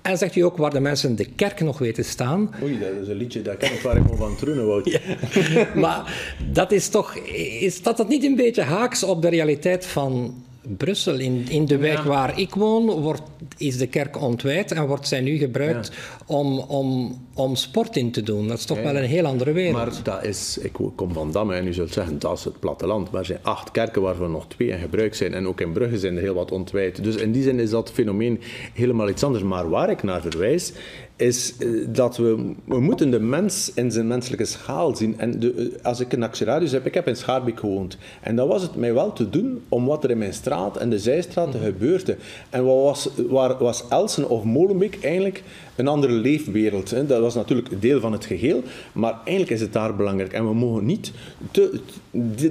En 0.04 0.18
zegt 0.18 0.36
u 0.36 0.40
ook 0.40 0.56
waar 0.56 0.70
de 0.70 0.80
mensen 0.80 1.16
de 1.16 1.24
kerk 1.24 1.60
nog 1.60 1.78
weten 1.78 2.04
staan. 2.04 2.54
Oei, 2.62 2.78
dat 2.78 2.88
is 3.02 3.08
een 3.08 3.16
liedje, 3.16 3.42
dat 3.42 3.56
ken 3.56 3.72
ik 3.72 3.80
waar 3.80 3.96
ik 3.96 4.10
me 4.10 4.16
van 4.16 4.36
trunnen 4.36 4.66
wou. 4.66 4.80
Ja. 4.84 5.00
maar 5.80 6.14
dat 6.52 6.72
is 6.72 6.88
toch, 6.88 7.16
is 7.60 7.82
dat, 7.82 7.96
dat 7.96 8.08
niet 8.08 8.24
een 8.24 8.36
beetje 8.36 8.62
haaks 8.62 9.02
op 9.02 9.22
de 9.22 9.28
realiteit 9.28 9.86
van 9.86 10.34
Brussel. 10.76 11.18
In, 11.18 11.46
in 11.48 11.64
de 11.64 11.76
wijk 11.76 11.98
waar 11.98 12.38
ik 12.38 12.54
woon 12.54 12.86
wordt, 12.86 13.22
is 13.56 13.76
de 13.76 13.86
kerk 13.86 14.22
ontwijd 14.22 14.72
en 14.72 14.86
wordt 14.86 15.08
zij 15.08 15.20
nu 15.20 15.36
gebruikt 15.36 15.90
om, 16.26 16.58
om, 16.58 17.18
om 17.34 17.56
sport 17.56 17.96
in 17.96 18.10
te 18.10 18.22
doen. 18.22 18.48
Dat 18.48 18.58
is 18.58 18.64
toch 18.64 18.82
wel 18.82 18.96
een 18.96 19.04
heel 19.04 19.26
andere 19.26 19.52
wereld. 19.52 19.74
Maar 19.74 20.02
dat 20.02 20.24
is, 20.24 20.58
ik 20.58 20.72
kom 20.96 21.12
van 21.12 21.32
Damme 21.32 21.54
en 21.54 21.66
u 21.66 21.72
zult 21.72 21.92
zeggen 21.92 22.18
dat 22.18 22.38
is 22.38 22.44
het 22.44 22.60
platteland. 22.60 23.10
Maar 23.10 23.20
er 23.20 23.26
zijn 23.26 23.38
acht 23.42 23.70
kerken 23.70 24.02
waarvan 24.02 24.30
nog 24.30 24.46
twee 24.46 24.68
in 24.68 24.78
gebruik 24.78 25.14
zijn. 25.14 25.34
En 25.34 25.46
ook 25.46 25.60
in 25.60 25.72
Brugge 25.72 25.98
zijn 25.98 26.16
er 26.16 26.22
heel 26.22 26.34
wat 26.34 26.52
ontwijd. 26.52 27.04
Dus 27.04 27.16
in 27.16 27.32
die 27.32 27.42
zin 27.42 27.60
is 27.60 27.70
dat 27.70 27.90
fenomeen 27.90 28.40
helemaal 28.72 29.08
iets 29.08 29.24
anders. 29.24 29.44
Maar 29.44 29.68
waar 29.68 29.90
ik 29.90 30.02
naar 30.02 30.20
verwijs, 30.20 30.72
is 31.16 31.54
eh, 31.58 31.68
dat 31.88 32.16
we, 32.16 32.52
we 32.64 32.80
moeten 32.80 33.10
de 33.10 33.20
mens 33.20 33.72
in 33.74 33.90
zijn 33.90 34.06
menselijke 34.06 34.44
schaal 34.44 34.96
zien. 34.96 35.18
En 35.18 35.38
de, 35.40 35.52
eh, 35.52 35.84
als 35.84 36.00
ik 36.00 36.12
een 36.12 36.22
actieradius 36.22 36.72
heb, 36.72 36.86
ik 36.86 36.94
heb 36.94 37.08
in 37.08 37.16
Schaarbeek 37.16 37.60
gewoond. 37.60 37.96
En 38.20 38.36
dan 38.36 38.48
was 38.48 38.62
het 38.62 38.74
mij 38.74 38.94
wel 38.94 39.12
te 39.12 39.30
doen 39.30 39.62
om 39.68 39.86
wat 39.86 40.04
er 40.04 40.10
in 40.10 40.18
mijn 40.18 40.34
straat 40.34 40.76
en 40.76 40.90
de 40.90 40.98
zijstraat 40.98 41.52
te 41.52 41.58
gebeurde. 41.58 42.16
En 42.50 42.64
wat 42.64 42.82
was, 42.82 43.08
waar 43.28 43.58
was 43.58 43.84
Elsen 43.88 44.28
of 44.28 44.44
Molenbeek 44.44 44.98
eigenlijk 45.02 45.42
een 45.76 45.88
andere 45.88 46.12
leefwereld. 46.12 46.90
Hè? 46.90 47.06
Dat 47.06 47.20
was 47.20 47.34
natuurlijk 47.34 47.80
deel 47.80 48.00
van 48.00 48.12
het 48.12 48.24
geheel, 48.24 48.62
maar 48.92 49.12
eigenlijk 49.12 49.50
is 49.50 49.60
het 49.60 49.72
daar 49.72 49.96
belangrijk. 49.96 50.32
En 50.32 50.48
we 50.48 50.54
mogen 50.54 50.84
niet 50.84 51.12
te, 51.50 51.80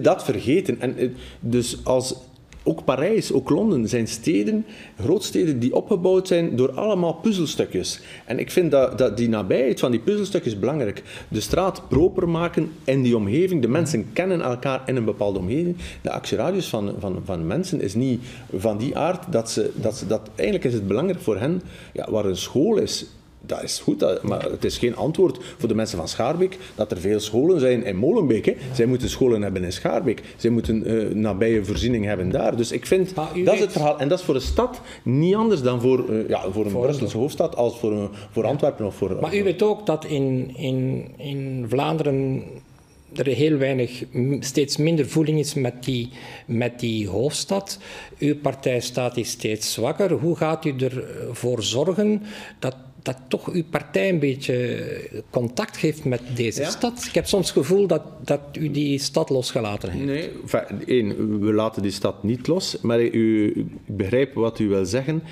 dat 0.01 0.23
vergeten. 0.23 0.81
En 0.81 0.97
eh, 0.97 1.09
dus 1.39 1.77
als 1.83 2.15
ook 2.63 2.83
Parijs, 2.83 3.31
ook 3.31 3.49
Londen 3.49 3.87
zijn 3.87 4.07
steden, 4.07 4.65
grootsteden 4.99 5.59
die 5.59 5.75
opgebouwd 5.75 6.27
zijn 6.27 6.55
door 6.55 6.71
allemaal 6.71 7.13
puzzelstukjes. 7.13 7.99
En 8.25 8.39
ik 8.39 8.51
vind 8.51 8.71
dat, 8.71 8.97
dat 8.97 9.17
die 9.17 9.29
nabijheid 9.29 9.79
van 9.79 9.91
die 9.91 9.99
puzzelstukjes 9.99 10.59
belangrijk. 10.59 11.03
De 11.27 11.41
straat 11.41 11.81
proper 11.87 12.29
maken 12.29 12.71
en 12.83 13.01
die 13.01 13.15
omgeving. 13.15 13.61
De 13.61 13.67
mensen 13.67 14.13
kennen 14.13 14.41
elkaar 14.41 14.81
in 14.85 14.95
een 14.95 15.05
bepaalde 15.05 15.39
omgeving. 15.39 15.75
De 16.01 16.11
actieradius 16.11 16.67
van, 16.67 16.93
van, 16.99 17.21
van 17.25 17.47
mensen 17.47 17.81
is 17.81 17.93
niet 17.93 18.21
van 18.55 18.77
die 18.77 18.97
aard 18.97 19.31
dat 19.31 19.51
ze, 19.51 19.71
dat 19.75 20.05
dat... 20.07 20.29
Eigenlijk 20.35 20.67
is 20.67 20.73
het 20.73 20.87
belangrijk 20.87 21.21
voor 21.21 21.37
hen, 21.37 21.61
ja, 21.93 22.11
waar 22.11 22.25
een 22.25 22.37
school 22.37 22.77
is, 22.77 23.05
dat 23.45 23.63
is 23.63 23.79
goed, 23.79 24.23
maar 24.23 24.41
het 24.41 24.65
is 24.65 24.77
geen 24.77 24.95
antwoord 24.95 25.37
voor 25.57 25.67
de 25.67 25.75
mensen 25.75 25.97
van 25.97 26.07
Schaarbeek 26.07 26.57
dat 26.75 26.91
er 26.91 26.99
veel 26.99 27.19
scholen 27.19 27.59
zijn 27.59 27.85
in 27.85 27.95
Molenbeek. 27.95 28.45
Hè. 28.45 28.55
Zij 28.73 28.85
moeten 28.85 29.09
scholen 29.09 29.41
hebben 29.41 29.63
in 29.63 29.73
Schaarbeek. 29.73 30.21
Zij 30.35 30.49
moeten 30.49 30.91
uh, 30.91 31.13
nabije 31.15 31.65
voorziening 31.65 32.05
hebben 32.05 32.29
daar. 32.29 32.57
Dus 32.57 32.71
ik 32.71 32.85
vind, 32.85 33.15
dat 33.15 33.53
is 33.53 33.59
het 33.59 33.71
verhaal. 33.71 33.99
En 33.99 34.07
dat 34.07 34.19
is 34.19 34.25
voor 34.25 34.33
de 34.33 34.39
stad 34.39 34.81
niet 35.03 35.35
anders 35.35 35.61
dan 35.61 35.81
voor, 35.81 36.09
uh, 36.09 36.29
ja, 36.29 36.51
voor 36.51 36.65
een 36.65 36.71
voor 36.71 36.81
Brusselse 36.81 37.17
hoofdstad 37.17 37.55
als 37.55 37.79
voor, 37.79 37.93
uh, 37.93 38.03
voor 38.31 38.45
Antwerpen 38.45 38.85
of 38.85 38.95
voor... 38.95 39.17
Maar 39.21 39.35
u 39.35 39.43
weet 39.43 39.61
ook 39.61 39.85
dat 39.85 40.05
in, 40.05 40.51
in, 40.55 41.07
in 41.17 41.65
Vlaanderen 41.67 42.43
er 43.15 43.27
heel 43.27 43.57
weinig, 43.57 44.03
steeds 44.39 44.77
minder 44.77 45.09
voeling 45.09 45.39
is 45.39 45.53
met 45.53 45.83
die, 45.83 46.09
met 46.45 46.79
die 46.79 47.09
hoofdstad. 47.09 47.79
Uw 48.19 48.35
partij 48.35 48.79
staat 48.79 49.15
die 49.15 49.23
steeds 49.23 49.73
zwakker. 49.73 50.11
Hoe 50.11 50.35
gaat 50.35 50.65
u 50.65 50.75
ervoor 50.77 51.63
zorgen 51.63 52.21
dat 52.59 52.75
dat 53.03 53.17
toch 53.27 53.51
uw 53.51 53.63
partij 53.63 54.09
een 54.09 54.19
beetje 54.19 55.23
contact 55.29 55.77
geeft 55.77 56.05
met 56.05 56.21
deze 56.35 56.63
stad. 56.63 57.05
Ik 57.07 57.13
heb 57.13 57.25
soms 57.25 57.47
het 57.47 57.57
gevoel 57.57 57.87
dat, 57.87 58.01
dat 58.21 58.41
u 58.59 58.71
die 58.71 58.99
stad 58.99 59.29
losgelaten 59.29 59.89
heeft. 59.89 60.05
Nee, 60.05 60.29
één, 60.85 61.39
we 61.39 61.53
laten 61.53 61.81
die 61.81 61.91
stad 61.91 62.23
niet 62.23 62.47
los, 62.47 62.77
maar 62.81 63.01
u, 63.01 63.51
ik 63.55 63.95
begrijp 63.95 64.33
wat 64.33 64.59
u 64.59 64.67
wil 64.67 64.85
zeggen. 64.85 65.23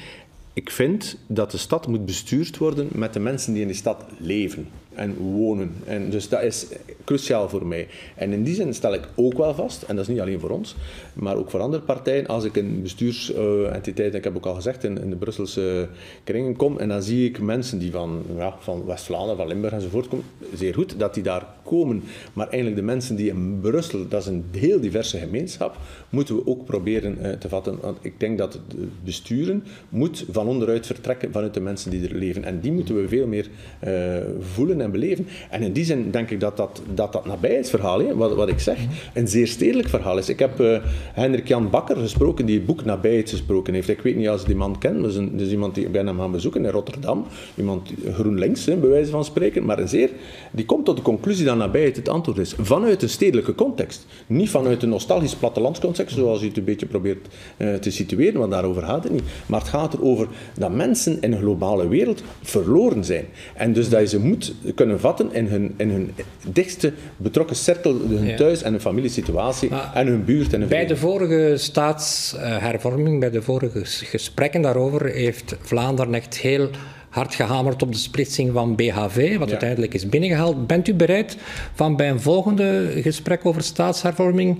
Ik 0.53 0.71
vind 0.71 1.17
dat 1.27 1.51
de 1.51 1.57
stad 1.57 1.87
moet 1.87 2.05
bestuurd 2.05 2.57
worden 2.57 2.87
met 2.91 3.13
de 3.13 3.19
mensen 3.19 3.53
die 3.53 3.61
in 3.61 3.67
die 3.67 3.77
stad 3.77 4.05
leven 4.17 4.67
en 4.93 5.15
wonen. 5.17 5.71
En 5.85 6.09
dus 6.09 6.29
dat 6.29 6.41
is 6.41 6.65
cruciaal 7.03 7.49
voor 7.49 7.65
mij. 7.65 7.87
En 8.15 8.33
in 8.33 8.43
die 8.43 8.55
zin 8.55 8.73
stel 8.73 8.93
ik 8.93 9.07
ook 9.15 9.37
wel 9.37 9.53
vast, 9.53 9.81
en 9.81 9.95
dat 9.95 10.03
is 10.03 10.11
niet 10.11 10.21
alleen 10.21 10.39
voor 10.39 10.49
ons, 10.49 10.75
maar 11.13 11.35
ook 11.35 11.49
voor 11.49 11.59
andere 11.59 11.83
partijen, 11.83 12.27
als 12.27 12.43
ik 12.43 12.55
in 12.55 12.81
bestuursentiteiten, 12.81 14.17
ik 14.17 14.23
heb 14.23 14.35
ook 14.35 14.45
al 14.45 14.55
gezegd, 14.55 14.83
in, 14.83 15.01
in, 15.01 15.09
de 15.09 15.15
Brusselse 15.15 15.87
kringen 16.23 16.55
kom, 16.55 16.77
en 16.77 16.89
dan 16.89 17.03
zie 17.03 17.29
ik 17.29 17.41
mensen 17.41 17.79
die 17.79 17.91
van, 17.91 18.23
ja, 18.35 18.55
van 18.59 18.85
West-Vlaanderen, 18.85 19.37
van 19.37 19.47
Limburg 19.47 19.73
enzovoort 19.73 20.07
komen, 20.07 20.25
zeer 20.53 20.73
goed 20.73 20.99
dat 20.99 21.13
die 21.13 21.23
daar 21.23 21.45
komen. 21.63 22.03
Maar 22.33 22.47
eigenlijk 22.47 22.75
de 22.75 22.85
mensen 22.85 23.15
die 23.15 23.29
in 23.29 23.59
Brussel, 23.61 24.07
dat 24.07 24.21
is 24.21 24.27
een 24.27 24.45
heel 24.51 24.79
diverse 24.79 25.17
gemeenschap, 25.17 25.77
moeten 26.09 26.35
we 26.35 26.47
ook 26.47 26.65
proberen 26.65 27.17
uh, 27.21 27.31
te 27.31 27.49
vatten. 27.49 27.77
Want 27.81 27.97
ik 28.01 28.19
denk 28.19 28.37
dat 28.37 28.53
het 28.53 28.61
besturen 29.03 29.63
moet 29.89 30.25
van 30.31 30.47
onderuit 30.47 30.85
vertrekken 30.85 31.31
vanuit 31.31 31.53
de 31.53 31.59
mensen 31.59 31.91
die 31.91 32.09
er 32.09 32.15
leven. 32.15 32.43
En 32.43 32.59
die 32.59 32.71
moeten 32.71 32.95
we 32.95 33.07
veel 33.07 33.27
meer 33.27 33.49
uh, 33.87 34.17
voelen 34.39 34.80
en 34.81 34.91
beleven. 34.91 35.27
En 35.49 35.61
in 35.61 35.71
die 35.71 35.85
zin 35.85 36.11
denk 36.11 36.29
ik 36.29 36.39
dat 36.39 36.57
dat, 36.57 36.81
dat, 36.93 37.11
dat 37.11 37.25
nabijheidsverhaal, 37.25 37.99
hè, 37.99 38.15
wat, 38.15 38.35
wat 38.35 38.49
ik 38.49 38.59
zeg, 38.59 38.77
een 39.13 39.27
zeer 39.27 39.47
stedelijk 39.47 39.89
verhaal 39.89 40.17
is. 40.17 40.29
Ik 40.29 40.39
heb 40.39 40.59
uh, 40.59 40.77
Hendrik 41.13 41.47
Jan 41.47 41.69
Bakker 41.69 41.97
gesproken, 41.97 42.45
die 42.45 42.55
het 42.55 42.65
boek 42.65 42.85
Nabijheid 42.85 43.29
gesproken 43.29 43.73
heeft. 43.73 43.89
Ik 43.89 44.01
weet 44.01 44.15
niet 44.15 44.27
als 44.27 44.45
die 44.45 44.55
man 44.55 44.77
kent, 44.77 45.01
dat 45.01 45.11
is, 45.11 45.15
een, 45.15 45.39
iemand 45.39 45.75
die 45.75 45.85
ik 45.85 45.91
ben 45.91 46.07
gaan 46.07 46.31
bezoeken 46.31 46.65
in 46.65 46.71
Rotterdam. 46.71 47.25
Iemand 47.55 47.93
GroenLinks, 48.13 48.65
hè, 48.65 48.75
bij 48.75 48.89
wijze 48.89 49.11
van 49.11 49.25
spreken, 49.25 49.65
maar 49.65 49.79
een 49.79 49.87
zeer... 49.87 50.09
Die 50.51 50.65
komt 50.65 50.85
tot 50.85 50.95
de 50.95 51.01
conclusie 51.01 51.45
dat 51.45 51.57
nabijheid 51.57 51.95
het 51.95 52.09
antwoord 52.09 52.37
is. 52.37 52.53
Vanuit 52.59 53.01
een 53.01 53.09
stedelijke 53.09 53.55
context. 53.55 54.05
Niet 54.27 54.49
vanuit 54.49 54.83
een 54.83 54.89
nostalgisch 54.89 55.35
plattelandscontext, 55.35 56.15
zoals 56.15 56.43
u 56.43 56.47
het 56.47 56.57
een 56.57 56.63
beetje 56.63 56.85
probeert 56.85 57.27
uh, 57.57 57.73
te 57.73 57.91
situeren, 57.91 58.39
want 58.39 58.51
daarover 58.51 58.83
gaat 58.83 59.03
het 59.03 59.13
niet. 59.13 59.23
Maar 59.45 59.59
het 59.59 59.69
gaat 59.69 59.93
erover 59.93 60.27
dat 60.57 60.71
mensen 60.71 61.21
in 61.21 61.31
een 61.31 61.39
globale 61.39 61.87
wereld 61.87 62.23
verloren 62.41 63.03
zijn. 63.03 63.25
En 63.55 63.73
dus 63.73 63.89
dat 63.89 63.99
je 63.99 64.07
ze 64.07 64.19
moet 64.19 64.53
kunnen 64.73 64.99
vatten 64.99 65.33
in 65.33 65.45
hun, 65.45 65.73
in 65.77 65.89
hun 65.89 66.11
dichtste 66.47 66.93
betrokken 67.17 67.55
cirkel, 67.55 67.95
hun 68.09 68.35
thuis- 68.35 68.63
en 68.63 68.71
hun 68.71 68.81
familiesituatie 68.81 69.69
en 69.93 70.07
hun 70.07 70.25
buurt. 70.25 70.53
En 70.53 70.59
hun 70.59 70.69
bij 70.69 70.85
de 70.85 70.97
vorige 70.97 71.53
staatshervorming, 71.57 73.19
bij 73.19 73.29
de 73.29 73.41
vorige 73.41 73.81
gesprekken 73.85 74.61
daarover, 74.61 75.05
heeft 75.05 75.55
Vlaanderen 75.61 76.13
echt 76.13 76.37
heel 76.37 76.69
hard 77.09 77.35
gehamerd 77.35 77.81
op 77.81 77.91
de 77.91 77.97
splitsing 77.97 78.53
van 78.53 78.75
BHV, 78.75 79.37
wat 79.37 79.49
uiteindelijk 79.49 79.93
is 79.93 80.09
binnengehaald. 80.09 80.67
Bent 80.67 80.87
u 80.87 80.93
bereid 80.93 81.37
van 81.73 81.95
bij 81.95 82.09
een 82.09 82.21
volgende 82.21 82.91
gesprek 83.01 83.45
over 83.45 83.63
staatshervorming 83.63 84.57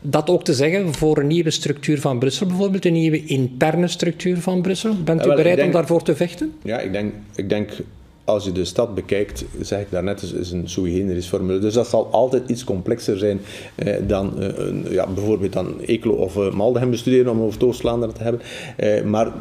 dat 0.00 0.30
ook 0.30 0.44
te 0.44 0.54
zeggen 0.54 0.94
voor 0.94 1.18
een 1.18 1.26
nieuwe 1.26 1.50
structuur 1.50 2.00
van 2.00 2.18
Brussel, 2.18 2.46
bijvoorbeeld 2.46 2.84
een 2.84 2.92
nieuwe 2.92 3.24
interne 3.24 3.88
structuur 3.88 4.38
van 4.38 4.62
Brussel? 4.62 5.02
Bent 5.02 5.26
u 5.26 5.34
bereid 5.34 5.62
om 5.62 5.70
daarvoor 5.70 6.02
te 6.02 6.16
vechten? 6.16 6.52
Ja, 6.62 6.78
ik 6.78 6.92
denk, 6.92 7.14
ik 7.34 7.48
denk 7.48 7.70
als 8.28 8.44
je 8.44 8.52
de 8.52 8.64
stad 8.64 8.94
bekijkt, 8.94 9.44
zeg 9.60 9.80
ik 9.80 9.90
daarnet, 9.90 10.22
is, 10.22 10.32
is 10.32 10.50
een 10.50 10.68
sui 10.68 10.92
generis 10.92 11.26
formule. 11.26 11.58
Dus 11.58 11.74
dat 11.74 11.88
zal 11.88 12.08
altijd 12.10 12.48
iets 12.48 12.64
complexer 12.64 13.18
zijn 13.18 13.40
eh, 13.74 13.94
dan 14.06 14.42
eh, 14.42 14.92
ja, 14.92 15.06
bijvoorbeeld 15.06 15.52
dan 15.52 15.80
Eeklo 15.80 16.12
of 16.12 16.50
Maldegem 16.52 16.90
bestuderen, 16.90 17.32
om 17.32 17.40
over 17.40 17.66
Oost-Vlaanderen 17.66 18.14
te 18.14 18.22
hebben. 18.22 18.40
Eh, 18.76 19.02
maar 19.02 19.32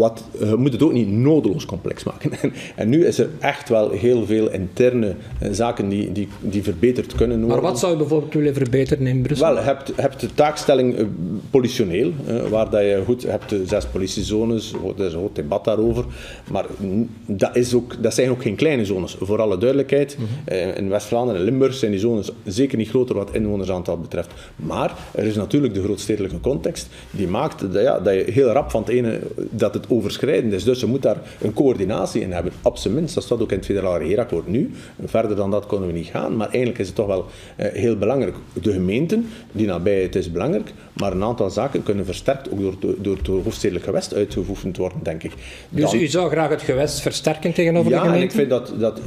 wat, 0.00 0.24
je 0.38 0.56
moet 0.56 0.72
het 0.72 0.82
ook 0.82 0.92
niet 0.92 1.10
nodeloos 1.10 1.64
complex 1.64 2.04
maken. 2.04 2.30
En, 2.76 2.88
nu 2.88 3.06
is 3.06 3.18
er 3.18 3.28
echt 3.38 3.68
wel 3.68 3.90
heel 3.90 4.26
veel 4.26 4.50
interne 4.50 5.14
eh, 5.38 5.48
zaken 5.52 5.88
die, 5.88 6.12
die, 6.12 6.28
die 6.40 6.62
verbeterd 6.62 7.14
kunnen 7.14 7.38
worden. 7.38 7.56
Maar 7.56 7.70
wat 7.70 7.78
zou 7.78 7.92
je 7.92 7.98
bijvoorbeeld 7.98 8.34
willen 8.34 8.54
verbeteren 8.54 9.06
in 9.06 9.22
Brussel? 9.22 9.46
Wel, 9.46 9.56
je 9.56 9.64
hebt, 9.64 9.92
hebt 9.96 10.20
de 10.20 10.34
taakstelling 10.34 10.98
uh, 10.98 11.06
politioneel, 11.50 12.12
waar 12.50 12.70
dat 12.70 12.80
je 12.80 13.02
goed, 13.04 13.22
hebt 13.22 13.48
de 13.48 13.66
zes 13.66 13.86
politiezones, 13.86 14.72
er 14.72 15.04
is 15.04 15.12
een 15.12 15.18
groot 15.18 15.34
debat 15.34 15.64
daarover, 15.64 16.04
maar 16.50 16.66
dat, 17.26 17.56
is 17.56 17.74
ook, 17.74 18.02
dat 18.02 18.14
zijn 18.14 18.30
ook 18.30 18.42
geen 18.42 18.54
kleine 18.54 18.84
zones. 18.84 19.16
Voor 19.20 19.40
alle 19.40 19.58
duidelijkheid, 19.58 20.16
mhm. 20.18 20.58
in 20.76 20.88
West-Vlaanderen 20.88 21.40
en 21.40 21.46
Limburg 21.46 21.74
zijn 21.74 21.90
die 21.90 22.00
zones 22.00 22.30
zeker 22.44 22.78
niet 22.78 22.88
groter 22.88 23.14
wat 23.14 23.28
inwonersaantal 23.32 23.98
betreft. 23.98 24.30
Maar 24.56 24.94
er 25.12 25.24
is 25.24 25.34
natuurlijk 25.34 25.74
de 25.74 25.82
grootstedelijke 25.82 26.40
context, 26.40 26.88
die 27.10 27.28
maakt 27.28 27.60
dat, 27.72 27.82
ja, 27.82 27.98
dat 27.98 28.14
je 28.14 28.24
heel 28.32 28.48
rap 28.48 28.70
van 28.70 28.80
het 28.80 28.90
ene, 28.90 29.20
dat 29.50 29.74
het 29.74 29.86
overschrijdend 29.90 30.52
is. 30.52 30.64
Dus 30.64 30.80
je 30.80 30.86
moet 30.86 31.02
daar 31.02 31.16
een 31.40 31.52
coördinatie 31.52 32.20
in 32.20 32.32
hebben. 32.32 32.52
Op 32.62 32.76
zijn 32.76 32.94
minst, 32.94 33.14
dat 33.14 33.24
staat 33.24 33.40
ook 33.40 33.50
in 33.50 33.56
het 33.56 33.66
federale 33.66 33.98
regeerakkoord 33.98 34.46
nu. 34.46 34.70
Verder 35.04 35.36
dan 35.36 35.50
dat 35.50 35.66
kunnen 35.66 35.86
we 35.86 35.94
niet 35.94 36.06
gaan. 36.06 36.36
Maar 36.36 36.48
eigenlijk 36.48 36.78
is 36.78 36.86
het 36.86 36.96
toch 36.96 37.06
wel 37.06 37.26
eh, 37.56 37.72
heel 37.72 37.96
belangrijk. 37.96 38.36
De 38.62 38.72
gemeenten, 38.72 39.26
die 39.52 39.66
nabij 39.66 40.02
het 40.02 40.14
is 40.14 40.32
belangrijk, 40.32 40.72
maar 40.92 41.12
een 41.12 41.22
aantal 41.22 41.50
zaken 41.50 41.82
kunnen 41.82 42.04
versterkt 42.04 42.50
ook 42.50 42.60
door, 42.60 42.94
door 42.98 43.16
het 43.16 43.26
hoofdstedelijk 43.26 43.84
gewest 43.84 44.14
uitgeoefend 44.14 44.76
worden, 44.76 44.98
denk 45.02 45.22
ik. 45.22 45.32
Dus 45.68 45.94
u 45.94 46.06
zou 46.06 46.30
graag 46.30 46.48
het 46.48 46.62
gewest 46.62 47.00
versterken 47.00 47.52
tegenover 47.52 47.90
de 47.90 47.96
gemeente? 47.96 48.16
Ja, 48.16 48.22
en 48.22 48.28
ik 48.28 48.34
vind 48.34 48.50
dat, 48.50 48.72
dat 48.78 49.00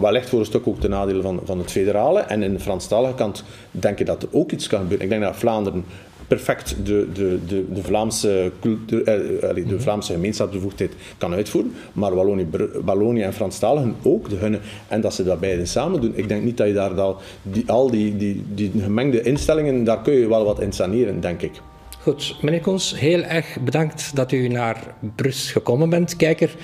wellicht 0.00 0.28
voor 0.28 0.38
een 0.38 0.44
stuk 0.44 0.66
ook 0.66 0.80
ten 0.80 0.90
nadele 0.90 1.22
van, 1.22 1.40
van 1.44 1.58
het 1.58 1.70
federale. 1.70 2.20
En 2.20 2.42
in 2.42 2.52
de 2.52 2.60
Franstalige 2.60 3.14
kant 3.14 3.44
denk 3.70 3.98
ik 3.98 4.06
dat 4.06 4.22
er 4.22 4.28
ook 4.32 4.52
iets 4.52 4.66
kan 4.66 4.80
gebeuren. 4.80 5.04
Ik 5.04 5.12
denk 5.12 5.22
dat 5.22 5.36
Vlaanderen 5.36 5.84
perfect 6.26 6.76
de, 6.84 7.08
de, 7.12 7.38
de, 7.46 7.64
de 7.72 7.82
Vlaamse, 7.82 8.52
cultuur, 8.60 9.04
eh, 9.04 9.54
de 9.54 9.60
mhm. 9.60 9.78
Vlaamse 9.78 10.12
gemeenschapsbevoegdheid 10.12 10.92
kan 11.18 11.34
uitvoeren, 11.34 11.72
maar 11.92 12.14
Wallonië, 12.14 12.46
Wallonië 12.84 13.22
en 13.22 13.32
Franstaligen 13.32 13.96
ook 14.02 14.28
de 14.28 14.36
hunne. 14.36 14.58
En 14.88 15.00
dat 15.00 15.14
ze 15.14 15.24
dat 15.24 15.40
beide 15.40 15.66
samen 15.66 16.00
doen. 16.00 16.12
Ik 16.14 16.28
denk 16.28 16.44
niet 16.44 16.56
dat 16.56 16.66
je 16.66 16.72
daar 16.72 17.00
al 17.00 17.16
die, 17.42 17.70
al 17.70 17.90
die, 17.90 18.16
die, 18.16 18.44
die 18.54 18.72
gemengde 18.78 19.22
instellingen, 19.22 19.84
daar 19.84 20.02
kun 20.02 20.14
je 20.14 20.28
wel 20.28 20.44
wat 20.44 20.60
in 20.60 20.72
saneren, 20.72 21.20
denk 21.20 21.42
ik. 21.42 21.60
Goed, 22.00 22.36
meneer 22.40 22.60
Koens, 22.60 22.98
heel 22.98 23.22
erg 23.22 23.58
bedankt 23.60 24.16
dat 24.16 24.32
u 24.32 24.48
naar 24.48 24.94
Brus 25.16 25.50
gekomen 25.50 25.90
bent. 25.90 26.16
Kijker, 26.16 26.54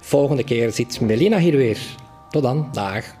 volgende 0.00 0.44
keer 0.44 0.70
zit 0.72 1.00
Melina 1.00 1.38
hier 1.38 1.56
weer. 1.56 1.78
Tot 2.30 2.42
dan, 2.42 2.68
dag. 2.72 3.19